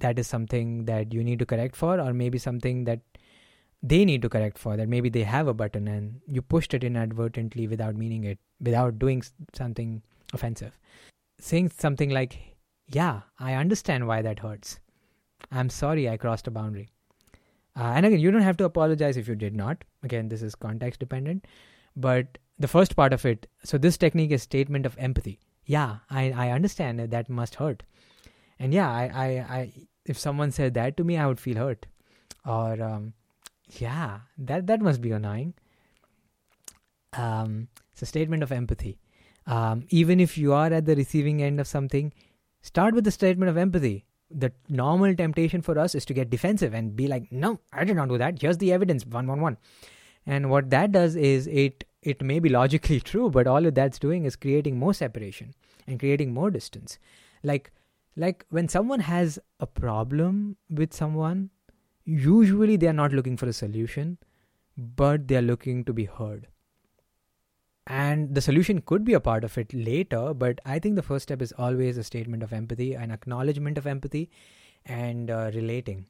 that 0.00 0.18
is 0.18 0.26
something 0.26 0.84
that 0.84 1.12
you 1.14 1.22
need 1.24 1.38
to 1.38 1.46
correct 1.46 1.76
for, 1.76 2.00
or 2.00 2.12
maybe 2.12 2.38
something 2.38 2.84
that 2.84 3.00
they 3.82 4.04
need 4.04 4.22
to 4.22 4.28
correct 4.28 4.58
for 4.58 4.76
that 4.76 4.88
maybe 4.88 5.08
they 5.08 5.22
have 5.22 5.48
a 5.48 5.54
button 5.54 5.88
and 5.88 6.20
you 6.26 6.42
pushed 6.42 6.74
it 6.74 6.84
inadvertently 6.84 7.66
without 7.66 7.96
meaning 7.96 8.24
it 8.24 8.38
without 8.60 8.98
doing 8.98 9.22
something 9.54 10.02
offensive. 10.34 10.78
Saying 11.38 11.70
something 11.70 12.10
like 12.10 12.38
yeah 12.88 13.20
i 13.38 13.54
understand 13.54 14.06
why 14.06 14.20
that 14.22 14.40
hurts. 14.40 14.78
I'm 15.50 15.70
sorry 15.70 16.08
i 16.08 16.16
crossed 16.16 16.46
a 16.46 16.50
boundary. 16.50 16.90
Uh, 17.76 17.92
and 17.94 18.04
again 18.04 18.20
you 18.20 18.30
don't 18.30 18.42
have 18.42 18.58
to 18.58 18.64
apologize 18.64 19.16
if 19.16 19.28
you 19.28 19.34
did 19.34 19.56
not. 19.56 19.82
Again 20.02 20.28
this 20.28 20.42
is 20.42 20.54
context 20.54 21.00
dependent. 21.00 21.46
But 21.96 22.38
the 22.58 22.68
first 22.68 22.94
part 22.96 23.14
of 23.14 23.24
it 23.24 23.46
so 23.64 23.78
this 23.78 23.96
technique 23.96 24.30
is 24.30 24.42
statement 24.42 24.84
of 24.84 24.98
empathy. 24.98 25.40
Yeah 25.64 25.96
i, 26.10 26.32
I 26.32 26.50
understand 26.50 26.98
that, 26.98 27.10
that 27.12 27.30
must 27.30 27.54
hurt. 27.54 27.82
And 28.58 28.74
yeah 28.74 28.90
I, 28.90 29.04
I, 29.04 29.26
I 29.58 29.72
if 30.10 30.18
someone 30.18 30.50
said 30.58 30.74
that 30.74 30.96
to 30.96 31.04
me 31.04 31.16
i 31.16 31.26
would 31.26 31.40
feel 31.46 31.62
hurt 31.64 31.86
or 32.44 32.82
um, 32.82 33.12
yeah, 33.78 34.20
that 34.38 34.66
that 34.66 34.80
must 34.80 35.00
be 35.00 35.12
annoying. 35.12 35.54
Um, 37.12 37.68
it's 37.92 38.02
a 38.02 38.06
statement 38.06 38.42
of 38.42 38.52
empathy. 38.52 38.98
Um, 39.46 39.84
even 39.88 40.20
if 40.20 40.38
you 40.38 40.52
are 40.52 40.72
at 40.72 40.86
the 40.86 40.96
receiving 40.96 41.42
end 41.42 41.60
of 41.60 41.66
something, 41.66 42.12
start 42.62 42.94
with 42.94 43.04
the 43.04 43.10
statement 43.10 43.50
of 43.50 43.56
empathy. 43.56 44.04
The 44.30 44.52
normal 44.68 45.14
temptation 45.14 45.60
for 45.60 45.76
us 45.76 45.94
is 45.96 46.04
to 46.04 46.14
get 46.14 46.30
defensive 46.30 46.72
and 46.72 46.94
be 46.94 47.08
like, 47.08 47.30
"No, 47.32 47.60
I 47.72 47.84
did 47.84 47.96
not 47.96 48.08
do 48.08 48.18
that. 48.18 48.40
Here's 48.40 48.58
the 48.58 48.72
evidence. 48.72 49.04
One, 49.04 49.26
one, 49.26 49.40
one." 49.40 49.58
And 50.26 50.50
what 50.50 50.70
that 50.70 50.92
does 50.92 51.16
is 51.16 51.46
it 51.48 51.84
it 52.02 52.22
may 52.22 52.38
be 52.38 52.48
logically 52.48 53.00
true, 53.12 53.30
but 53.30 53.46
all 53.46 53.70
that's 53.70 53.98
doing 53.98 54.24
is 54.24 54.36
creating 54.36 54.78
more 54.78 54.94
separation 54.94 55.54
and 55.86 55.98
creating 55.98 56.32
more 56.32 56.50
distance. 56.50 56.98
Like 57.42 57.72
like 58.16 58.44
when 58.50 58.68
someone 58.68 59.00
has 59.00 59.38
a 59.60 59.66
problem 59.66 60.56
with 60.68 60.92
someone 60.92 61.50
usually 62.04 62.76
they 62.76 62.88
are 62.88 62.92
not 62.92 63.12
looking 63.12 63.36
for 63.36 63.46
a 63.46 63.52
solution, 63.52 64.18
but 64.76 65.28
they 65.28 65.36
are 65.36 65.42
looking 65.42 65.84
to 65.84 65.92
be 65.92 66.04
heard. 66.04 66.48
and 67.86 68.34
the 68.34 68.40
solution 68.40 68.80
could 68.80 69.04
be 69.04 69.14
a 69.14 69.20
part 69.20 69.44
of 69.46 69.56
it 69.60 69.72
later 69.74 70.32
but 70.42 70.60
i 70.64 70.78
think 70.78 70.96
the 70.96 71.02
first 71.02 71.24
step 71.28 71.42
is 71.46 71.52
always 71.66 71.96
a 71.96 72.04
statement 72.08 72.42
of 72.46 72.52
empathy 72.52 72.88
an 72.94 73.10
acknowledgement 73.10 73.78
of 73.78 73.86
empathy 73.86 74.30
and 74.86 75.30
uh, 75.30 75.50
relating. 75.54 76.06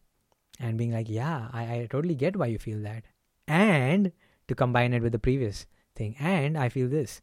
And 0.59 0.76
being 0.76 0.92
like 0.92 1.09
yeah 1.09 1.49
I, 1.52 1.62
I 1.62 1.88
totally 1.90 2.14
get 2.14 2.37
why 2.37 2.47
you 2.47 2.59
feel 2.59 2.83
that. 2.83 3.04
And 3.49 4.12
to 4.49 4.54
combine 4.54 4.92
it 4.92 5.02
with 5.02 5.12
the 5.12 5.19
previous 5.19 5.66
thing 5.95 6.16
and 6.19 6.59
i 6.59 6.69
feel 6.69 6.88
this. 6.88 7.21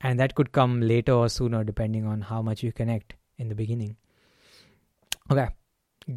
And 0.00 0.18
that 0.18 0.34
could 0.34 0.52
come 0.52 0.80
later 0.80 1.12
or 1.12 1.28
sooner 1.28 1.62
depending 1.62 2.06
on 2.06 2.22
how 2.22 2.42
much 2.42 2.62
you 2.62 2.72
connect 2.72 3.14
in 3.40 3.48
the 3.48 3.58
beginning 3.62 3.96
okay 5.30 5.48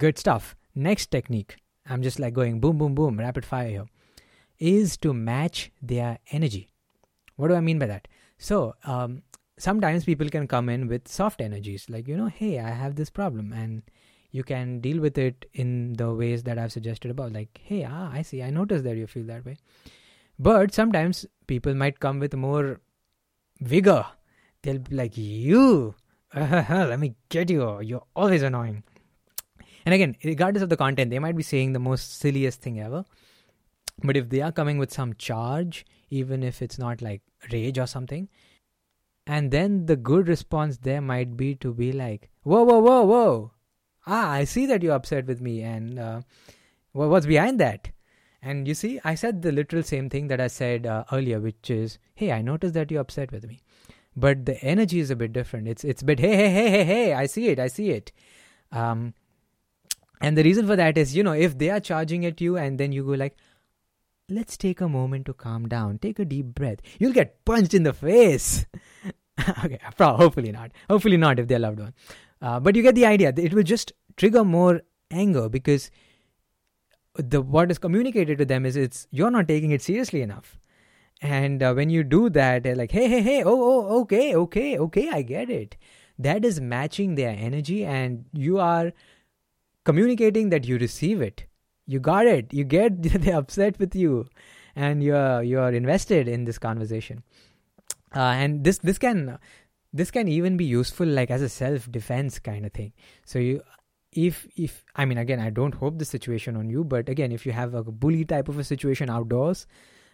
good 0.03 0.19
stuff 0.25 0.55
next 0.89 1.11
technique 1.17 1.57
i'm 1.87 2.03
just 2.09 2.19
like 2.25 2.33
going 2.33 2.59
boom 2.59 2.77
boom 2.77 2.95
boom 2.99 3.19
rapid 3.25 3.45
fire 3.53 3.69
here 3.69 3.85
is 4.59 4.97
to 4.97 5.13
match 5.13 5.71
their 5.81 6.19
energy 6.31 6.63
what 7.35 7.47
do 7.47 7.55
I 7.55 7.61
mean 7.61 7.79
by 7.79 7.87
that? 7.87 8.07
So, 8.37 8.75
um, 8.85 9.23
sometimes 9.57 10.05
people 10.05 10.29
can 10.29 10.47
come 10.47 10.69
in 10.69 10.87
with 10.87 11.07
soft 11.07 11.41
energies, 11.41 11.89
like, 11.89 12.07
you 12.07 12.17
know, 12.17 12.27
hey, 12.27 12.59
I 12.59 12.69
have 12.69 12.95
this 12.95 13.09
problem, 13.09 13.53
and 13.53 13.83
you 14.31 14.43
can 14.43 14.79
deal 14.79 14.99
with 14.99 15.17
it 15.17 15.45
in 15.53 15.93
the 15.93 16.13
ways 16.13 16.43
that 16.43 16.57
I've 16.57 16.71
suggested 16.71 17.11
above. 17.11 17.31
Like, 17.31 17.59
hey, 17.63 17.85
ah, 17.89 18.11
I 18.11 18.21
see, 18.21 18.43
I 18.43 18.49
noticed 18.49 18.83
that 18.83 18.97
you 18.97 19.07
feel 19.07 19.25
that 19.25 19.45
way. 19.45 19.57
But 20.39 20.73
sometimes 20.73 21.25
people 21.47 21.73
might 21.73 21.99
come 21.99 22.19
with 22.19 22.33
more 22.33 22.81
vigor. 23.61 24.05
They'll 24.61 24.79
be 24.79 24.95
like, 24.95 25.17
you, 25.17 25.95
let 26.35 26.99
me 26.99 27.15
get 27.29 27.49
you, 27.49 27.81
you're 27.81 28.03
always 28.15 28.41
annoying. 28.41 28.83
And 29.85 29.93
again, 29.93 30.15
regardless 30.23 30.63
of 30.63 30.69
the 30.69 30.77
content, 30.77 31.11
they 31.11 31.19
might 31.19 31.35
be 31.35 31.43
saying 31.43 31.73
the 31.73 31.79
most 31.79 32.19
silliest 32.19 32.61
thing 32.61 32.79
ever. 32.79 33.05
But 34.03 34.17
if 34.17 34.29
they 34.29 34.41
are 34.41 34.51
coming 34.51 34.77
with 34.77 34.91
some 34.91 35.13
charge, 35.15 35.85
even 36.09 36.43
if 36.43 36.61
it's 36.61 36.79
not 36.79 37.01
like 37.01 37.21
rage 37.51 37.77
or 37.77 37.87
something. 37.87 38.29
And 39.25 39.51
then 39.51 39.85
the 39.85 39.95
good 39.95 40.27
response 40.27 40.77
there 40.77 41.01
might 41.01 41.37
be 41.37 41.55
to 41.55 41.73
be 41.73 41.91
like, 41.91 42.29
whoa, 42.43 42.63
whoa, 42.63 42.79
whoa, 42.79 43.03
whoa. 43.03 43.51
Ah, 44.05 44.31
I 44.31 44.43
see 44.43 44.65
that 44.65 44.83
you're 44.83 44.95
upset 44.95 45.25
with 45.25 45.41
me. 45.41 45.61
And 45.61 45.99
uh, 45.99 46.21
what's 46.91 47.25
behind 47.25 47.59
that? 47.59 47.89
And 48.41 48.67
you 48.67 48.73
see, 48.73 48.99
I 49.05 49.15
said 49.15 49.41
the 49.41 49.53
literal 49.53 49.83
same 49.83 50.09
thing 50.09 50.27
that 50.27 50.41
I 50.41 50.47
said 50.47 50.85
uh, 50.85 51.05
earlier, 51.11 51.39
which 51.39 51.69
is, 51.69 51.97
hey, 52.15 52.31
I 52.31 52.41
noticed 52.41 52.73
that 52.73 52.91
you're 52.91 53.01
upset 53.01 53.31
with 53.31 53.47
me. 53.47 53.61
But 54.15 54.45
the 54.45 54.61
energy 54.63 54.99
is 54.99 55.09
a 55.09 55.15
bit 55.15 55.33
different. 55.33 55.67
It's 55.67 55.83
it's 55.83 56.01
a 56.01 56.05
bit, 56.05 56.19
hey, 56.19 56.35
hey, 56.35 56.51
hey, 56.51 56.69
hey, 56.69 56.83
hey, 56.83 57.13
I 57.13 57.25
see 57.25 57.47
it, 57.47 57.59
I 57.59 57.67
see 57.67 57.89
it. 57.89 58.11
Um, 58.71 59.13
and 60.21 60.37
the 60.37 60.43
reason 60.43 60.67
for 60.67 60.75
that 60.75 60.97
is, 60.97 61.15
you 61.15 61.23
know, 61.23 61.33
if 61.33 61.57
they 61.57 61.69
are 61.69 61.79
charging 61.79 62.25
at 62.25 62.39
you 62.39 62.57
and 62.57 62.79
then 62.79 62.91
you 62.91 63.03
go 63.03 63.11
like, 63.11 63.35
let's 64.29 64.55
take 64.57 64.81
a 64.81 64.87
moment 64.87 65.25
to 65.25 65.33
calm 65.33 65.67
down. 65.67 65.99
Take 65.99 66.19
a 66.19 66.25
deep 66.25 66.47
breath. 66.47 66.79
You'll 66.99 67.13
get 67.13 67.43
punched 67.45 67.73
in 67.73 67.83
the 67.83 67.93
face. 67.93 68.65
okay, 69.65 69.79
probably, 69.97 70.23
hopefully 70.23 70.51
not. 70.51 70.71
Hopefully 70.89 71.17
not 71.17 71.39
if 71.39 71.47
they're 71.47 71.59
loved 71.59 71.79
one. 71.79 71.93
Uh, 72.41 72.59
but 72.59 72.75
you 72.75 72.83
get 72.83 72.95
the 72.95 73.05
idea. 73.05 73.33
It 73.35 73.53
will 73.53 73.63
just 73.63 73.93
trigger 74.15 74.43
more 74.43 74.81
anger 75.11 75.49
because 75.49 75.91
the 77.15 77.41
what 77.41 77.69
is 77.69 77.77
communicated 77.77 78.37
to 78.39 78.45
them 78.45 78.65
is 78.65 78.75
it's 78.75 79.07
you're 79.11 79.31
not 79.31 79.47
taking 79.47 79.71
it 79.71 79.81
seriously 79.81 80.21
enough. 80.21 80.57
And 81.23 81.63
uh, 81.63 81.73
when 81.73 81.89
you 81.89 82.03
do 82.03 82.29
that, 82.31 82.63
they're 82.63 82.75
like, 82.75 82.91
hey, 82.91 83.07
hey, 83.07 83.21
hey, 83.21 83.43
oh, 83.43 83.61
oh, 83.61 84.01
okay, 84.01 84.35
okay, 84.35 84.77
okay, 84.77 85.09
I 85.09 85.21
get 85.21 85.49
it. 85.49 85.77
That 86.19 86.43
is 86.43 86.59
matching 86.59 87.15
their 87.15 87.29
energy, 87.29 87.85
and 87.85 88.25
you 88.33 88.59
are 88.59 88.91
communicating 89.85 90.49
that 90.49 90.65
you 90.65 90.77
receive 90.77 91.21
it. 91.21 91.45
You 91.87 91.99
got 91.99 92.27
it. 92.27 92.53
You 92.53 92.65
get 92.65 93.01
they're 93.21 93.37
upset 93.37 93.79
with 93.79 93.95
you 93.95 94.27
and 94.75 95.03
you're 95.03 95.43
you're 95.43 95.71
invested 95.71 96.27
in 96.27 96.45
this 96.45 96.57
conversation. 96.57 97.23
Uh, 98.15 98.33
and 98.35 98.63
this 98.63 98.79
this 98.79 98.97
can 98.97 99.39
this 99.91 100.11
can 100.11 100.27
even 100.27 100.57
be 100.57 100.65
useful 100.65 101.07
like 101.07 101.31
as 101.31 101.41
a 101.41 101.49
self 101.49 101.91
defense 101.91 102.39
kind 102.39 102.65
of 102.65 102.73
thing. 102.73 102.93
So 103.25 103.39
you 103.39 103.61
if 104.15 104.47
if 104.55 104.85
i 104.95 105.05
mean 105.05 105.17
again 105.17 105.39
i 105.39 105.49
don't 105.49 105.73
hope 105.73 105.97
the 105.97 106.05
situation 106.05 106.55
on 106.55 106.69
you 106.69 106.83
but 106.83 107.09
again 107.09 107.31
if 107.31 107.47
you 107.47 107.51
have 107.51 107.73
a 107.73 107.81
bully 107.81 108.23
type 108.23 108.47
of 108.47 108.59
a 108.59 108.63
situation 108.63 109.09
outdoors 109.09 109.65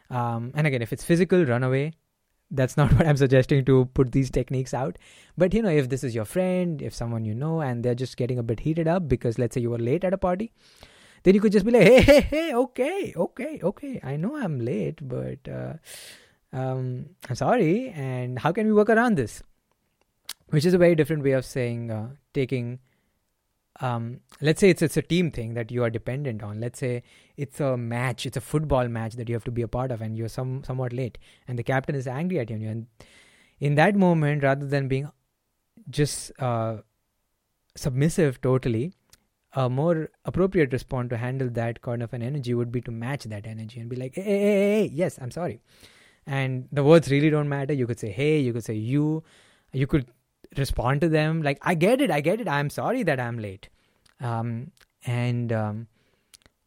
um, 0.09 0.51
and 0.55 0.67
again 0.67 0.81
if 0.81 0.93
it's 0.93 1.03
physical 1.03 1.45
run 1.45 1.63
away 1.63 1.93
that's 2.51 2.77
not 2.77 2.91
what 2.97 3.07
i'm 3.07 3.17
suggesting 3.17 3.63
to 3.63 3.85
put 3.93 4.11
these 4.11 4.29
techniques 4.29 4.73
out 4.73 4.97
but 5.37 5.53
you 5.53 5.61
know 5.61 5.69
if 5.69 5.89
this 5.89 6.03
is 6.03 6.15
your 6.15 6.25
friend 6.25 6.81
if 6.81 6.93
someone 6.93 7.25
you 7.25 7.35
know 7.35 7.61
and 7.61 7.83
they're 7.83 7.95
just 7.95 8.17
getting 8.17 8.39
a 8.39 8.43
bit 8.43 8.61
heated 8.61 8.87
up 8.87 9.07
because 9.07 9.37
let's 9.37 9.53
say 9.53 9.61
you 9.61 9.69
were 9.69 9.77
late 9.77 10.03
at 10.03 10.13
a 10.13 10.17
party 10.17 10.51
then 11.23 11.35
you 11.35 11.41
could 11.41 11.51
just 11.51 11.65
be 11.65 11.71
like, 11.71 11.83
hey, 11.83 12.01
hey, 12.01 12.21
hey, 12.21 12.53
okay, 12.53 13.13
okay, 13.15 13.59
okay. 13.61 13.99
I 14.03 14.15
know 14.15 14.37
I'm 14.37 14.59
late, 14.59 14.99
but 15.01 15.39
uh, 15.47 15.73
um, 16.53 17.07
I'm 17.27 17.35
sorry. 17.35 17.89
And 17.89 18.39
how 18.39 18.51
can 18.51 18.67
we 18.67 18.73
work 18.73 18.89
around 18.89 19.15
this? 19.15 19.43
Which 20.49 20.65
is 20.65 20.73
a 20.73 20.77
very 20.77 20.95
different 20.95 21.23
way 21.23 21.31
of 21.31 21.45
saying 21.45 21.91
uh, 21.91 22.09
taking. 22.33 22.79
Um, 23.81 24.19
let's 24.41 24.59
say 24.59 24.69
it's 24.69 24.81
it's 24.81 24.97
a 24.97 25.01
team 25.01 25.31
thing 25.31 25.53
that 25.53 25.71
you 25.71 25.83
are 25.83 25.89
dependent 25.89 26.43
on. 26.43 26.59
Let's 26.59 26.79
say 26.79 27.03
it's 27.37 27.59
a 27.61 27.77
match, 27.77 28.25
it's 28.25 28.35
a 28.35 28.41
football 28.41 28.87
match 28.87 29.15
that 29.15 29.29
you 29.29 29.35
have 29.35 29.45
to 29.45 29.51
be 29.51 29.61
a 29.61 29.67
part 29.67 29.91
of, 29.91 30.01
and 30.01 30.17
you're 30.17 30.27
some 30.27 30.63
somewhat 30.63 30.91
late, 30.91 31.17
and 31.47 31.57
the 31.57 31.63
captain 31.63 31.95
is 31.95 32.07
angry 32.07 32.39
at 32.39 32.49
you. 32.49 32.57
And 32.67 32.87
in 33.59 33.75
that 33.75 33.95
moment, 33.95 34.43
rather 34.43 34.65
than 34.65 34.87
being 34.87 35.09
just 35.89 36.31
uh, 36.39 36.77
submissive 37.75 38.41
totally, 38.41 38.93
a 39.53 39.69
more 39.69 40.09
appropriate 40.25 40.73
response 40.73 41.09
to 41.09 41.17
handle 41.17 41.49
that 41.49 41.81
kind 41.81 42.03
of 42.03 42.13
an 42.13 42.21
energy 42.21 42.53
would 42.53 42.71
be 42.71 42.81
to 42.81 42.91
match 42.91 43.23
that 43.23 43.47
energy 43.47 43.79
and 43.79 43.89
be 43.89 43.95
like, 43.95 44.15
hey, 44.15 44.23
hey, 44.23 44.39
hey, 44.39 44.79
hey, 44.81 44.89
yes, 44.93 45.17
I'm 45.21 45.31
sorry. 45.31 45.61
And 46.27 46.67
the 46.71 46.83
words 46.83 47.09
really 47.09 47.29
don't 47.29 47.49
matter. 47.49 47.73
You 47.73 47.87
could 47.87 47.99
say, 47.99 48.11
hey, 48.11 48.39
you 48.39 48.53
could 48.53 48.65
say, 48.65 48.75
you. 48.75 49.23
You 49.71 49.85
could 49.85 50.07
respond 50.57 51.01
to 51.01 51.09
them 51.09 51.41
like, 51.41 51.59
I 51.61 51.75
get 51.75 52.01
it, 52.01 52.11
I 52.11 52.21
get 52.21 52.41
it. 52.41 52.47
I'm 52.47 52.69
sorry 52.69 53.03
that 53.03 53.19
I'm 53.19 53.39
late. 53.39 53.69
Um, 54.19 54.71
and 55.05 55.51
um, 55.53 55.87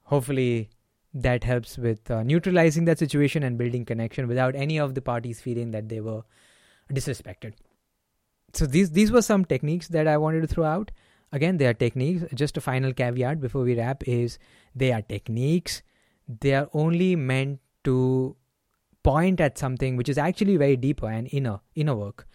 hopefully 0.04 0.70
that 1.14 1.44
helps 1.44 1.76
with 1.76 2.10
uh, 2.10 2.22
neutralizing 2.22 2.86
that 2.86 2.98
situation 2.98 3.42
and 3.42 3.58
building 3.58 3.84
connection 3.84 4.26
without 4.28 4.54
any 4.56 4.78
of 4.78 4.94
the 4.94 5.02
parties 5.02 5.40
feeling 5.40 5.70
that 5.72 5.88
they 5.88 6.00
were 6.00 6.22
disrespected. 6.90 7.54
So 8.54 8.66
these 8.66 8.90
these 8.90 9.10
were 9.10 9.22
some 9.22 9.44
techniques 9.44 9.88
that 9.88 10.06
I 10.06 10.18
wanted 10.18 10.42
to 10.42 10.46
throw 10.46 10.64
out 10.64 10.90
again 11.32 11.56
they 11.56 11.66
are 11.66 11.74
techniques 11.74 12.24
just 12.34 12.56
a 12.56 12.60
final 12.60 12.92
caveat 12.92 13.40
before 13.40 13.62
we 13.62 13.76
wrap 13.76 14.06
is 14.06 14.38
they 14.74 14.92
are 14.92 15.02
techniques 15.02 15.82
they 16.40 16.54
are 16.54 16.68
only 16.72 17.16
meant 17.16 17.60
to 17.84 18.36
point 19.02 19.40
at 19.40 19.58
something 19.58 19.96
which 19.96 20.08
is 20.08 20.18
actually 20.18 20.56
very 20.56 20.76
deeper 20.76 21.08
and 21.08 21.28
inner 21.32 21.58
inner 21.74 21.96
work 21.96 22.26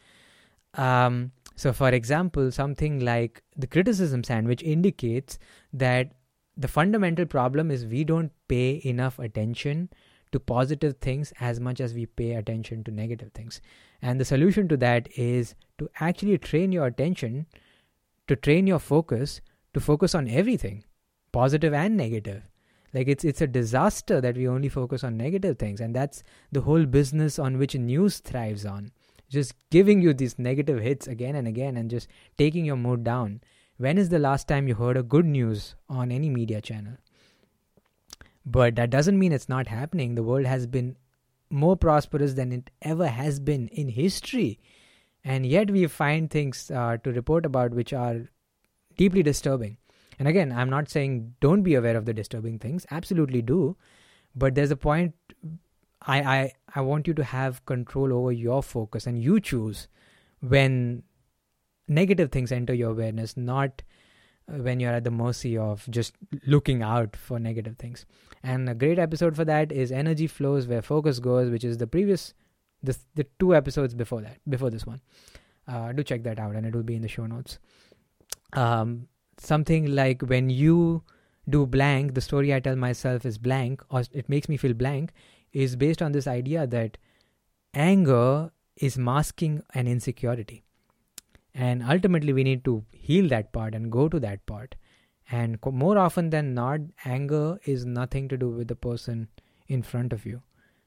um, 0.73 1.31
so 1.57 1.73
for 1.73 1.89
example 1.89 2.51
something 2.51 2.99
like 2.99 3.43
the 3.55 3.67
criticism 3.67 4.23
sandwich 4.23 4.63
indicates 4.63 5.37
that 5.73 6.13
the 6.55 6.67
fundamental 6.67 7.25
problem 7.25 7.69
is 7.69 7.85
we 7.85 8.03
don't 8.03 8.31
pay 8.47 8.81
enough 8.85 9.19
attention 9.19 9.89
to 10.31 10.39
positive 10.39 10.97
things 10.99 11.33
as 11.39 11.59
much 11.59 11.81
as 11.81 11.93
we 11.93 12.05
pay 12.05 12.33
attention 12.35 12.83
to 12.83 12.91
negative 12.91 13.31
things 13.33 13.59
and 14.01 14.21
the 14.21 14.25
solution 14.25 14.67
to 14.69 14.77
that 14.77 15.09
is 15.17 15.55
to 15.77 15.89
actually 15.99 16.37
train 16.37 16.71
your 16.71 16.87
attention 16.87 17.45
to 18.27 18.35
train 18.35 18.67
your 18.67 18.79
focus 18.79 19.41
to 19.77 19.79
focus 19.79 20.15
on 20.15 20.27
everything, 20.27 20.83
positive 21.31 21.73
and 21.73 21.95
negative. 21.95 22.49
Like 22.93 23.07
it's 23.07 23.23
it's 23.23 23.41
a 23.41 23.47
disaster 23.47 24.21
that 24.21 24.35
we 24.35 24.47
only 24.47 24.69
focus 24.69 25.03
on 25.03 25.17
negative 25.17 25.59
things, 25.59 25.81
and 25.81 25.95
that's 25.95 26.23
the 26.51 26.61
whole 26.61 26.85
business 26.85 27.37
on 27.37 27.57
which 27.57 27.75
news 27.75 28.19
thrives 28.19 28.65
on. 28.65 28.91
Just 29.29 29.53
giving 29.69 30.01
you 30.01 30.13
these 30.13 30.39
negative 30.39 30.79
hits 30.79 31.07
again 31.07 31.35
and 31.35 31.47
again, 31.47 31.77
and 31.77 31.89
just 31.89 32.07
taking 32.37 32.65
your 32.65 32.77
mood 32.77 33.03
down. 33.03 33.41
When 33.77 33.97
is 33.97 34.09
the 34.09 34.19
last 34.19 34.47
time 34.47 34.67
you 34.67 34.75
heard 34.75 34.97
a 34.97 35.03
good 35.03 35.25
news 35.25 35.75
on 35.89 36.11
any 36.11 36.29
media 36.29 36.61
channel? 36.61 36.93
But 38.45 38.75
that 38.75 38.89
doesn't 38.89 39.19
mean 39.19 39.33
it's 39.33 39.49
not 39.49 39.67
happening. 39.67 40.15
The 40.15 40.23
world 40.23 40.45
has 40.45 40.65
been 40.65 40.95
more 41.49 41.75
prosperous 41.75 42.33
than 42.33 42.51
it 42.51 42.69
ever 42.81 43.07
has 43.07 43.39
been 43.39 43.67
in 43.69 43.89
history 43.89 44.59
and 45.23 45.45
yet 45.45 45.71
we 45.71 45.85
find 45.87 46.29
things 46.29 46.71
uh, 46.71 46.97
to 47.03 47.11
report 47.11 47.45
about 47.45 47.71
which 47.71 47.93
are 47.93 48.29
deeply 48.97 49.23
disturbing 49.23 49.77
and 50.19 50.27
again 50.27 50.51
i'm 50.51 50.69
not 50.69 50.89
saying 50.89 51.33
don't 51.39 51.63
be 51.63 51.75
aware 51.75 51.95
of 51.95 52.05
the 52.05 52.13
disturbing 52.13 52.57
things 52.59 52.85
absolutely 52.91 53.41
do 53.41 53.75
but 54.35 54.55
there's 54.55 54.71
a 54.71 54.75
point 54.75 55.13
i 56.01 56.21
i, 56.21 56.51
I 56.75 56.81
want 56.81 57.07
you 57.07 57.13
to 57.15 57.23
have 57.23 57.65
control 57.65 58.13
over 58.13 58.31
your 58.31 58.62
focus 58.63 59.07
and 59.07 59.21
you 59.21 59.39
choose 59.39 59.88
when 60.41 61.03
negative 61.88 62.31
things 62.31 62.51
enter 62.51 62.73
your 62.73 62.91
awareness 62.91 63.38
not 63.38 63.81
uh, 64.49 64.57
when 64.60 64.79
you're 64.79 64.93
at 64.93 65.03
the 65.03 65.12
mercy 65.12 65.57
of 65.57 65.86
just 65.89 66.13
looking 66.45 66.81
out 66.81 67.15
for 67.15 67.38
negative 67.38 67.75
things. 67.77 68.05
And 68.43 68.69
a 68.69 68.73
great 68.73 68.97
episode 68.97 69.36
for 69.36 69.43
that 69.43 69.73
is 69.73 69.91
energy 69.91 70.27
flows 70.27 70.67
where 70.67 70.81
focus 70.81 71.19
goes 71.19 71.49
which 71.49 71.65
is 71.65 71.77
the 71.77 71.88
previous 71.88 72.33
this 72.81 72.99
the 73.15 73.25
two 73.39 73.55
episodes 73.55 73.93
before 73.93 74.21
that 74.21 74.38
before 74.47 74.69
this 74.69 74.86
one. 74.86 75.01
Uh, 75.67 75.91
do 75.91 76.01
check 76.01 76.23
that 76.23 76.39
out 76.39 76.55
and 76.55 76.65
it 76.65 76.73
will 76.73 76.83
be 76.83 76.95
in 76.95 77.01
the 77.01 77.10
show 77.10 77.25
notes. 77.25 77.60
Um, 78.53 79.07
something 79.38 79.93
like 79.93 80.21
when 80.21 80.49
you 80.49 81.03
do 81.49 81.65
blank 81.65 82.13
the 82.13 82.19
story 82.19 82.53
i 82.53 82.60
tell 82.60 82.75
myself 82.75 83.25
is 83.25 83.38
blank 83.38 83.81
or 83.89 84.03
it 84.12 84.27
makes 84.27 84.49
me 84.49 84.57
feel 84.57 84.73
blank 84.73 85.12
is 85.53 85.75
based 85.75 86.01
on 86.01 86.12
this 86.12 86.27
idea 86.27 86.67
that 86.67 86.97
anger 87.73 88.51
is 88.75 88.97
masking 88.97 89.63
an 89.73 89.88
insecurity. 89.88 90.63
And 91.53 91.83
ultimately, 91.83 92.33
we 92.33 92.43
need 92.43 92.63
to 92.65 92.86
heal 92.91 93.27
that 93.29 93.51
part 93.51 93.73
and 93.73 93.91
go 93.91 94.07
to 94.07 94.19
that 94.19 94.45
part. 94.45 94.75
And 95.31 95.57
more 95.65 95.97
often 95.97 96.29
than 96.29 96.53
not, 96.53 96.81
anger 97.03 97.60
is 97.65 97.86
nothing 97.86 98.27
to 98.29 98.38
do 98.38 98.49
with 98.49 98.67
the 98.67 98.75
person 98.75 99.27
in 99.67 99.83
front 99.83 100.13
of 100.13 100.25
you. 100.25 100.41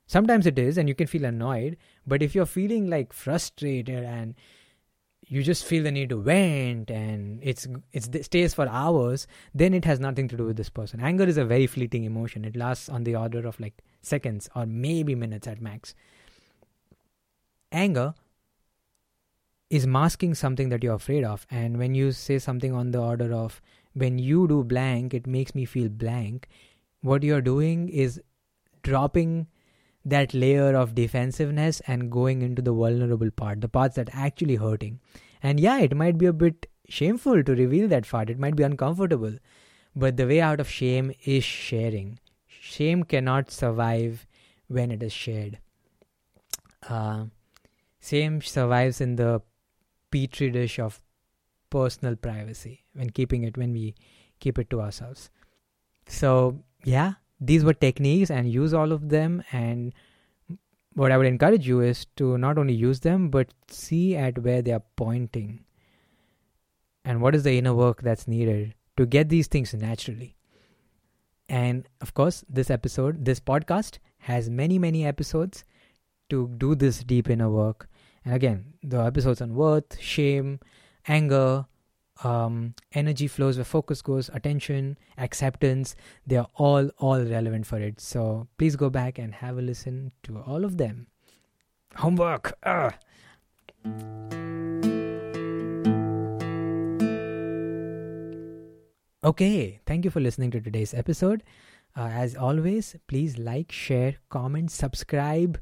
Sometimes 0.07 0.47
it 0.47 0.59
is, 0.59 0.79
and 0.79 0.89
you 0.89 0.95
can 0.95 1.07
feel 1.07 1.25
annoyed. 1.25 1.77
But 2.07 2.23
if 2.23 2.35
you're 2.35 2.47
feeling 2.47 2.89
like 2.89 3.13
frustrated 3.13 4.05
and 4.05 4.35
you 5.33 5.45
just 5.45 5.65
feel 5.65 5.85
the 5.85 5.93
need 5.93 6.09
to 6.09 6.17
vent 6.17 6.91
and 6.91 7.39
it's 7.41 7.69
it 7.93 8.25
stays 8.25 8.53
for 8.53 8.69
hours 8.69 9.29
then 9.55 9.73
it 9.73 9.85
has 9.85 10.01
nothing 10.01 10.27
to 10.27 10.37
do 10.37 10.45
with 10.45 10.57
this 10.57 10.69
person. 10.69 11.01
Anger 11.01 11.25
is 11.25 11.37
a 11.37 11.45
very 11.45 11.69
fleeting 11.69 12.03
emotion. 12.03 12.45
It 12.45 12.57
lasts 12.57 12.89
on 12.89 13.05
the 13.05 13.15
order 13.15 13.47
of 13.47 13.61
like 13.61 13.75
seconds 14.03 14.49
or 14.57 14.67
maybe 14.67 15.15
minutes 15.15 15.47
at 15.47 15.61
max. 15.61 15.95
Anger 17.71 18.15
is 19.71 19.87
masking 19.87 20.35
something 20.35 20.69
that 20.69 20.83
you're 20.83 20.97
afraid 20.97 21.23
of 21.23 21.47
and 21.49 21.79
when 21.79 21.95
you 21.95 22.11
say 22.11 22.41
something 22.41 22.75
on 22.75 22.91
the 22.91 22.99
order 22.99 23.33
of 23.33 23.63
when 23.93 24.19
you 24.19 24.49
do 24.49 24.65
blank 24.65 25.15
it 25.15 25.29
makes 25.29 25.55
me 25.55 25.65
feel 25.65 25.89
blank 25.89 26.49
what 27.03 27.23
you're 27.23 27.41
doing 27.41 27.89
is 27.89 28.21
dropping 28.83 29.47
that 30.11 30.35
layer 30.35 30.75
of 30.75 30.95
defensiveness 30.95 31.81
and 31.87 32.11
going 32.11 32.43
into 32.43 32.63
the 32.63 32.73
vulnerable 32.73 33.31
part, 33.31 33.61
the 33.61 33.69
parts 33.69 33.97
that 33.97 34.11
actually 34.13 34.57
hurting. 34.57 35.01
And 35.43 35.59
yeah, 35.59 35.79
it 35.79 35.97
might 35.97 36.19
be 36.19 36.27
a 36.27 36.33
bit 36.33 36.67
shameful 36.89 37.43
to 37.43 37.55
reveal 37.55 37.89
that 37.89 38.07
part. 38.07 38.31
It 38.31 38.39
might 38.39 38.57
be 38.57 38.63
uncomfortable. 38.63 39.35
But 39.97 40.17
the 40.17 40.27
way 40.27 40.41
out 40.41 40.61
of 40.61 40.69
shame 40.69 41.13
is 41.25 41.45
sharing. 41.45 42.19
Shame 42.47 43.05
cannot 43.05 43.51
survive 43.51 44.27
when 44.69 44.91
it 44.91 45.03
is 45.03 45.13
shared. 45.13 45.59
Uh, 46.89 47.25
shame 48.01 48.41
survives 48.41 49.01
in 49.01 49.17
the 49.17 49.43
petri 50.11 50.51
dish 50.51 50.79
of 50.79 51.01
personal 51.71 52.17
privacy 52.17 52.85
when 52.95 53.11
keeping 53.11 53.45
it 53.45 53.57
when 53.57 53.73
we 53.73 53.95
keep 54.41 54.59
it 54.59 54.71
to 54.71 54.81
ourselves. 54.81 55.31
So 56.07 56.63
yeah, 56.85 57.15
these 57.41 57.65
were 57.65 57.75
techniques 57.75 58.31
and 58.31 58.51
use 58.53 58.75
all 58.75 58.93
of 58.93 59.09
them. 59.09 59.43
And 59.53 59.93
what 60.95 61.13
i 61.13 61.17
would 61.17 61.27
encourage 61.27 61.67
you 61.67 61.81
is 61.81 62.07
to 62.17 62.37
not 62.37 62.59
only 62.59 62.75
use 62.75 63.01
them 63.01 63.31
but 63.31 63.53
see 63.69 64.17
at 64.17 64.39
where 64.39 64.61
they 64.61 64.73
are 64.73 64.83
pointing 64.97 65.61
and 67.05 67.23
what 67.23 67.35
is 67.35 67.45
the 67.45 67.57
inner 67.57 67.73
work 67.73 68.03
that's 68.03 68.27
needed 68.27 68.75
to 68.97 69.07
get 69.07 69.29
these 69.29 69.47
things 69.47 69.73
naturally. 69.73 70.37
And 71.49 71.89
of 72.01 72.13
course 72.15 72.45
this 72.49 72.71
episode 72.71 73.25
this 73.25 73.41
podcast 73.41 73.99
has 74.19 74.51
many 74.51 74.79
many 74.79 75.07
episodes 75.07 75.65
to 76.29 76.49
do 76.59 76.75
this 76.75 77.03
deep 77.03 77.31
inner 77.31 77.49
work. 77.49 77.89
And 78.25 78.35
again 78.35 78.75
the 78.83 78.99
episodes 78.99 79.41
on 79.41 79.55
worth 79.55 79.99
shame 80.01 80.61
anger 81.07 81.67
um, 82.25 82.75
energy 82.93 83.27
flows, 83.27 83.57
where 83.57 83.65
focus 83.65 84.03
goes, 84.03 84.31
attention, 84.33 84.99
acceptance, 85.19 85.97
they 86.27 86.37
are 86.37 86.49
all 86.57 86.91
all 86.99 87.21
relevant 87.23 87.67
for 87.67 87.79
it. 87.79 88.01
So 88.01 88.49
please 88.59 88.77
go 88.77 88.91
back 88.91 89.19
and 89.19 89.35
have 89.35 89.59
a 89.59 89.63
listen 89.63 90.13
to 90.25 90.39
all 90.41 90.65
of 90.65 90.77
them. 90.77 91.07
Homework. 91.97 92.57
Ugh. 92.63 92.95
Okay, 99.23 99.81
thank 99.85 100.07
you 100.07 100.11
for 100.11 100.21
listening 100.21 100.51
to 100.53 100.61
today's 100.61 100.95
episode. 100.95 101.43
Uh, 101.95 102.09
as 102.09 102.35
always, 102.37 102.97
please 103.07 103.37
like, 103.37 103.71
share, 103.71 104.17
comment, 104.31 104.71
subscribe 104.71 105.61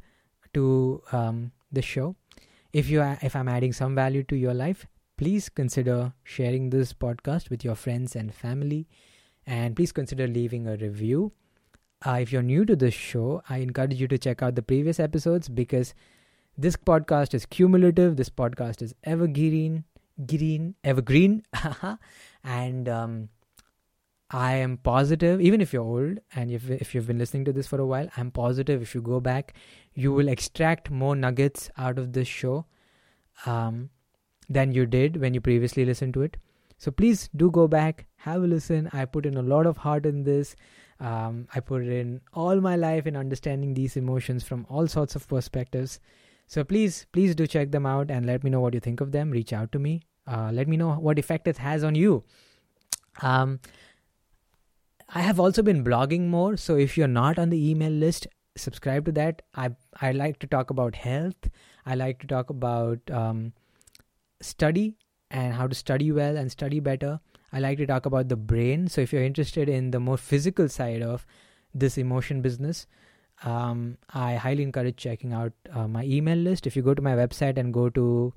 to 0.54 1.02
um, 1.10 1.50
the 1.72 1.82
show. 1.82 2.14
If 2.72 2.88
you 2.88 3.00
are, 3.00 3.18
if 3.22 3.34
I'm 3.34 3.48
adding 3.48 3.72
some 3.72 3.94
value 3.94 4.22
to 4.24 4.36
your 4.36 4.54
life, 4.54 4.86
please 5.18 5.48
consider 5.48 6.14
sharing 6.22 6.70
this 6.70 6.92
podcast 6.92 7.50
with 7.50 7.64
your 7.64 7.74
friends 7.74 8.14
and 8.14 8.32
family. 8.32 8.88
And 9.46 9.74
please 9.74 9.92
consider 9.92 10.26
leaving 10.26 10.66
a 10.66 10.76
review. 10.76 11.32
Uh, 12.06 12.18
if 12.22 12.32
you're 12.32 12.42
new 12.42 12.64
to 12.64 12.76
this 12.76 12.94
show, 12.94 13.42
I 13.48 13.58
encourage 13.58 14.00
you 14.00 14.06
to 14.08 14.16
check 14.16 14.42
out 14.42 14.54
the 14.54 14.62
previous 14.62 15.00
episodes 15.00 15.48
because 15.48 15.92
this 16.56 16.76
podcast 16.76 17.34
is 17.34 17.46
cumulative. 17.46 18.16
This 18.16 18.30
podcast 18.30 18.80
is 18.80 18.94
evergreen, 19.02 19.84
green, 20.24 20.76
evergreen, 20.84 21.42
and 22.44 22.88
um, 22.88 23.28
I 24.30 24.54
am 24.54 24.76
positive. 24.76 25.40
Even 25.40 25.60
if 25.60 25.72
you're 25.72 25.82
old 25.82 26.18
and 26.36 26.52
if 26.52 26.70
if 26.70 26.94
you've 26.94 27.08
been 27.08 27.18
listening 27.18 27.44
to 27.46 27.52
this 27.52 27.66
for 27.66 27.80
a 27.80 27.86
while, 27.86 28.08
I'm 28.16 28.30
positive. 28.30 28.82
If 28.82 28.94
you 28.94 29.02
go 29.02 29.18
back, 29.18 29.54
you 29.94 30.12
will 30.12 30.28
extract 30.28 30.90
more 30.90 31.16
nuggets 31.16 31.70
out 31.76 31.98
of 31.98 32.12
this 32.12 32.28
show. 32.28 32.66
Um, 33.46 33.90
than 34.48 34.72
you 34.72 34.86
did 34.86 35.20
when 35.20 35.34
you 35.34 35.40
previously 35.40 35.84
listened 35.84 36.14
to 36.14 36.22
it. 36.22 36.36
So 36.78 36.90
please 36.90 37.28
do 37.36 37.50
go 37.50 37.66
back, 37.66 38.06
have 38.16 38.42
a 38.42 38.46
listen. 38.46 38.88
I 38.92 39.04
put 39.04 39.26
in 39.26 39.36
a 39.36 39.42
lot 39.42 39.66
of 39.66 39.78
heart 39.78 40.06
in 40.06 40.22
this. 40.22 40.54
Um, 41.00 41.48
I 41.54 41.60
put 41.60 41.82
in 41.82 42.20
all 42.32 42.60
my 42.60 42.76
life 42.76 43.06
in 43.06 43.16
understanding 43.16 43.74
these 43.74 43.96
emotions 43.96 44.44
from 44.44 44.66
all 44.68 44.86
sorts 44.86 45.14
of 45.14 45.28
perspectives. 45.28 46.00
So 46.46 46.64
please, 46.64 47.06
please 47.12 47.34
do 47.34 47.46
check 47.46 47.72
them 47.72 47.84
out 47.84 48.10
and 48.10 48.26
let 48.26 48.42
me 48.42 48.50
know 48.50 48.60
what 48.60 48.74
you 48.74 48.80
think 48.80 49.00
of 49.00 49.12
them. 49.12 49.30
Reach 49.30 49.52
out 49.52 49.70
to 49.72 49.78
me. 49.78 50.02
Uh, 50.26 50.50
let 50.52 50.68
me 50.68 50.76
know 50.76 50.92
what 50.92 51.18
effect 51.18 51.48
it 51.48 51.58
has 51.58 51.84
on 51.84 51.94
you. 51.94 52.24
Um, 53.22 53.60
I 55.08 55.20
have 55.20 55.40
also 55.40 55.62
been 55.62 55.84
blogging 55.84 56.28
more. 56.28 56.56
So 56.56 56.76
if 56.76 56.96
you're 56.96 57.08
not 57.08 57.38
on 57.38 57.50
the 57.50 57.70
email 57.70 57.90
list, 57.90 58.26
subscribe 58.56 59.04
to 59.06 59.12
that. 59.12 59.42
I 59.54 59.70
I 60.00 60.12
like 60.12 60.38
to 60.40 60.46
talk 60.46 60.70
about 60.70 60.94
health. 60.94 61.48
I 61.86 61.94
like 61.94 62.18
to 62.20 62.26
talk 62.26 62.50
about 62.50 62.98
um, 63.10 63.52
study 64.40 64.96
and 65.30 65.54
how 65.54 65.66
to 65.66 65.74
study 65.74 66.12
well 66.12 66.36
and 66.36 66.50
study 66.50 66.80
better. 66.80 67.20
I 67.52 67.60
like 67.60 67.78
to 67.78 67.86
talk 67.86 68.06
about 68.06 68.28
the 68.28 68.36
brain. 68.36 68.88
So 68.88 69.00
if 69.00 69.12
you're 69.12 69.22
interested 69.22 69.68
in 69.68 69.90
the 69.90 70.00
more 70.00 70.16
physical 70.16 70.68
side 70.68 71.02
of 71.02 71.26
this 71.74 71.98
emotion 71.98 72.42
business, 72.42 72.86
um, 73.44 73.98
I 74.12 74.34
highly 74.34 74.62
encourage 74.62 74.96
checking 74.96 75.32
out 75.32 75.52
uh, 75.72 75.88
my 75.88 76.04
email 76.04 76.36
list. 76.36 76.66
If 76.66 76.76
you 76.76 76.82
go 76.82 76.94
to 76.94 77.02
my 77.02 77.12
website 77.12 77.56
and 77.56 77.72
go 77.72 77.88
to 77.90 78.34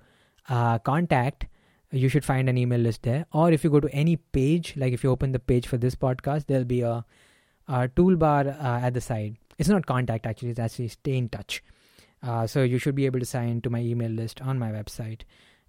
uh, 0.50 0.80
contact, 0.80 1.48
you 1.92 2.08
should 2.08 2.24
find 2.24 2.48
an 2.48 2.58
email 2.58 2.80
list 2.80 3.04
there. 3.04 3.26
Or 3.34 3.52
if 3.52 3.64
you 3.64 3.70
go 3.70 3.80
to 3.80 3.90
any 3.90 4.16
page, 4.16 4.76
like 4.78 4.94
if 4.94 5.04
you 5.04 5.10
open 5.10 5.32
the 5.32 5.40
page 5.40 5.68
for 5.68 5.78
this 5.78 5.96
podcast, 5.96 6.46
there'll 6.46 6.64
be 6.64 6.82
a, 6.82 7.06
a 7.68 7.90
toolbar 7.90 8.48
uh, 8.64 8.86
at 8.86 8.94
the 8.94 9.02
side. 9.02 9.38
It's 9.58 9.70
not 9.70 9.86
contact 9.86 10.26
actually; 10.26 10.50
it's 10.50 10.60
actually 10.60 10.88
stay 10.88 11.18
in 11.18 11.30
touch. 11.30 11.64
Uh, 12.24 12.46
so 12.48 12.64
you 12.64 12.78
should 12.78 12.96
be 12.96 13.06
able 13.06 13.20
to 13.20 13.26
sign 13.26 13.62
to 13.62 13.70
my 13.70 13.80
email 13.80 14.12
list 14.12 14.42
on 14.42 14.60
my 14.60 14.72
website 14.72 15.22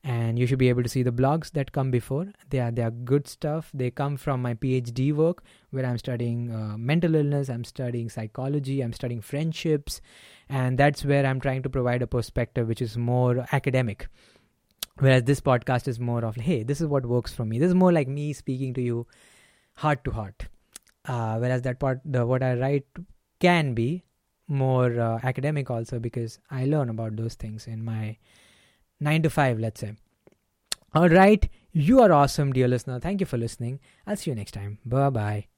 and 0.04 0.36
you 0.38 0.46
should 0.46 0.58
be 0.58 0.68
able 0.68 0.82
to 0.82 0.88
see 0.88 1.02
the 1.02 1.12
blogs 1.12 1.52
that 1.52 1.70
come 1.70 1.90
before. 1.90 2.26
They 2.50 2.58
are 2.58 2.70
they 2.70 2.82
are 2.82 2.90
good 2.90 3.28
stuff. 3.28 3.70
They 3.72 3.90
come 3.90 4.16
from 4.16 4.42
my 4.42 4.54
phd 4.54 5.14
work 5.14 5.44
where 5.70 5.86
i'm 5.86 5.98
studying 5.98 6.50
uh, 6.50 6.76
mental 6.76 7.14
illness 7.14 7.48
i'm 7.48 7.64
studying 7.64 8.08
psychology 8.08 8.80
i'm 8.80 8.92
studying 8.92 9.20
friendships 9.20 10.00
and 10.48 10.76
that's 10.76 11.04
where 11.04 11.24
i'm 11.24 11.40
trying 11.40 11.62
to 11.62 11.70
provide 11.70 12.02
a 12.02 12.06
perspective 12.06 12.68
which 12.68 12.82
is 12.82 12.96
more 12.96 13.46
academic. 13.52 14.08
Whereas 14.98 15.22
this 15.24 15.40
podcast 15.40 15.88
is 15.88 15.98
more 15.98 16.24
of 16.24 16.36
hey 16.36 16.62
this 16.62 16.80
is 16.80 16.86
what 16.86 17.06
works 17.06 17.32
for 17.32 17.44
me. 17.44 17.58
This 17.58 17.68
is 17.68 17.74
more 17.74 17.92
like 17.92 18.08
me 18.08 18.32
speaking 18.32 18.74
to 18.74 18.82
you 18.82 19.06
heart 19.74 20.04
to 20.04 20.10
heart. 20.10 20.48
Uh, 21.04 21.36
whereas 21.38 21.62
that 21.62 21.78
part 21.80 22.00
the 22.04 22.24
what 22.24 22.42
i 22.42 22.54
write 22.54 22.86
can 23.40 23.74
be 23.74 24.04
more 24.48 25.00
uh, 25.00 25.18
academic 25.22 25.70
also 25.70 25.98
because 25.98 26.38
i 26.50 26.64
learn 26.64 26.88
about 26.88 27.16
those 27.16 27.34
things 27.34 27.66
in 27.66 27.82
my 27.84 28.16
9 29.02 29.22
to 29.22 29.30
5, 29.30 29.58
let's 29.58 29.80
say. 29.80 29.94
All 30.94 31.08
right. 31.08 31.48
You 31.72 32.00
are 32.00 32.12
awesome, 32.12 32.52
dear 32.52 32.68
listener. 32.68 33.00
Thank 33.00 33.20
you 33.20 33.26
for 33.26 33.38
listening. 33.38 33.80
I'll 34.06 34.16
see 34.16 34.30
you 34.30 34.36
next 34.36 34.52
time. 34.52 34.78
Bye 34.84 35.10
bye. 35.10 35.51